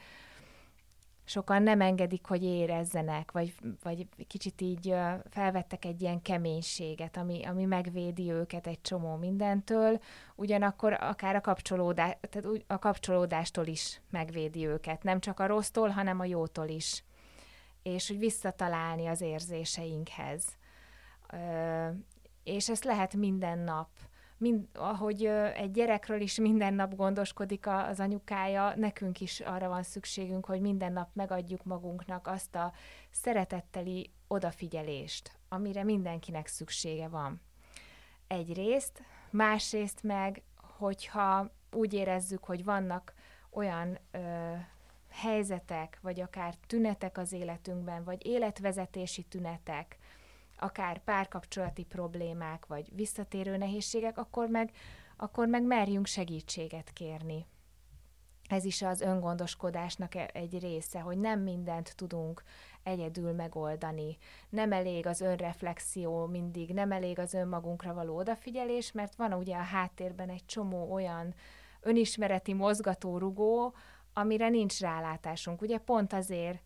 sokan 1.28 1.62
nem 1.62 1.80
engedik, 1.80 2.26
hogy 2.26 2.42
érezzenek, 2.42 3.32
vagy, 3.32 3.54
vagy 3.82 4.06
kicsit 4.26 4.60
így 4.60 4.94
felvettek 5.30 5.84
egy 5.84 6.02
ilyen 6.02 6.22
keménységet, 6.22 7.16
ami, 7.16 7.44
ami 7.44 7.64
megvédi 7.64 8.30
őket 8.30 8.66
egy 8.66 8.80
csomó 8.80 9.16
mindentől, 9.16 10.00
ugyanakkor 10.34 10.92
akár 10.92 11.36
a, 11.36 11.40
kapcsolódás, 11.40 12.16
tehát 12.30 12.64
a 12.66 12.78
kapcsolódástól 12.78 13.66
is 13.66 14.00
megvédi 14.10 14.66
őket, 14.66 15.02
nem 15.02 15.20
csak 15.20 15.40
a 15.40 15.46
rossztól, 15.46 15.88
hanem 15.88 16.20
a 16.20 16.24
jótól 16.24 16.68
is. 16.68 17.04
És 17.82 18.08
hogy 18.08 18.18
visszatalálni 18.18 19.06
az 19.06 19.20
érzéseinkhez. 19.20 20.44
Ö, 21.32 21.88
és 22.44 22.68
ezt 22.68 22.84
lehet 22.84 23.14
minden 23.14 23.58
nap 23.58 23.88
mind, 24.38 24.66
ahogy 24.74 25.24
egy 25.54 25.70
gyerekről 25.70 26.20
is 26.20 26.38
minden 26.38 26.74
nap 26.74 26.94
gondoskodik 26.94 27.66
az 27.66 28.00
anyukája, 28.00 28.72
nekünk 28.76 29.20
is 29.20 29.40
arra 29.40 29.68
van 29.68 29.82
szükségünk, 29.82 30.46
hogy 30.46 30.60
minden 30.60 30.92
nap 30.92 31.08
megadjuk 31.12 31.64
magunknak 31.64 32.26
azt 32.26 32.54
a 32.54 32.72
szeretetteli 33.10 34.10
odafigyelést, 34.28 35.30
amire 35.48 35.84
mindenkinek 35.84 36.46
szüksége 36.46 37.08
van. 37.08 37.40
Egyrészt, 38.26 39.02
másrészt 39.30 40.02
meg, 40.02 40.42
hogyha 40.78 41.50
úgy 41.72 41.94
érezzük, 41.94 42.44
hogy 42.44 42.64
vannak 42.64 43.14
olyan 43.50 43.98
ö, 44.10 44.18
helyzetek, 45.10 45.98
vagy 46.02 46.20
akár 46.20 46.54
tünetek 46.66 47.18
az 47.18 47.32
életünkben, 47.32 48.04
vagy 48.04 48.26
életvezetési 48.26 49.22
tünetek, 49.22 49.98
akár 50.58 50.98
párkapcsolati 50.98 51.84
problémák, 51.84 52.66
vagy 52.66 52.88
visszatérő 52.94 53.56
nehézségek, 53.56 54.18
akkor 54.18 54.48
meg, 54.48 54.70
akkor 55.16 55.48
meg 55.48 55.62
merjünk 55.62 56.06
segítséget 56.06 56.92
kérni. 56.92 57.46
Ez 58.48 58.64
is 58.64 58.82
az 58.82 59.00
öngondoskodásnak 59.00 60.14
e- 60.14 60.30
egy 60.32 60.58
része, 60.58 61.00
hogy 61.00 61.18
nem 61.18 61.40
mindent 61.40 61.96
tudunk 61.96 62.42
egyedül 62.82 63.32
megoldani. 63.32 64.16
Nem 64.48 64.72
elég 64.72 65.06
az 65.06 65.20
önreflexió 65.20 66.26
mindig, 66.26 66.72
nem 66.72 66.92
elég 66.92 67.18
az 67.18 67.34
önmagunkra 67.34 67.94
való 67.94 68.16
odafigyelés, 68.16 68.92
mert 68.92 69.14
van 69.14 69.32
ugye 69.32 69.56
a 69.56 69.62
háttérben 69.62 70.28
egy 70.28 70.46
csomó 70.46 70.92
olyan 70.92 71.34
önismereti 71.80 72.52
mozgatórugó, 72.52 73.74
amire 74.12 74.48
nincs 74.48 74.80
rálátásunk. 74.80 75.62
Ugye 75.62 75.78
pont 75.78 76.12
azért 76.12 76.60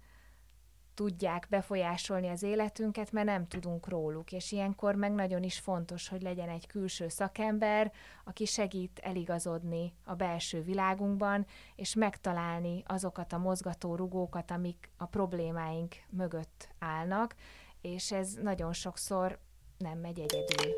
tudják 1.01 1.47
befolyásolni 1.51 2.29
az 2.29 2.43
életünket, 2.43 3.13
mert 3.13 3.27
nem 3.27 3.47
tudunk 3.47 3.89
róluk, 3.89 4.33
és 4.33 4.53
ilyenkor 4.53 4.95
meg 4.95 5.13
nagyon 5.13 5.43
is 5.43 5.59
fontos, 5.59 6.09
hogy 6.09 6.23
legyen 6.23 6.49
egy 6.49 6.67
külső 6.67 7.09
szakember, 7.09 7.93
aki 8.25 8.45
segít 8.45 9.01
eligazodni 9.03 9.95
a 10.05 10.15
belső 10.15 10.63
világunkban, 10.63 11.47
és 11.77 11.95
megtalálni 11.95 12.83
azokat 12.87 13.33
a 13.33 13.39
mozgató 13.39 13.95
rugókat, 13.95 14.51
amik 14.51 14.91
a 14.97 15.07
problémáink 15.07 15.95
mögött 16.11 16.69
állnak, 16.79 17.35
és 17.81 18.13
ez 18.13 18.35
nagyon 18.43 18.73
sokszor 18.73 19.39
nem 19.79 19.99
megy 19.99 20.19
egyedül. 20.19 20.75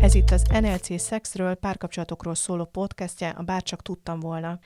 Ez 0.00 0.14
itt 0.14 0.30
az 0.30 0.42
NLC 0.42 1.00
Szexről, 1.00 1.54
párkapcsolatokról 1.54 2.34
szóló 2.34 2.64
podcastje, 2.64 3.28
a 3.28 3.42
Bárcsak 3.42 3.82
tudtam 3.82 4.20
volna. 4.20 4.60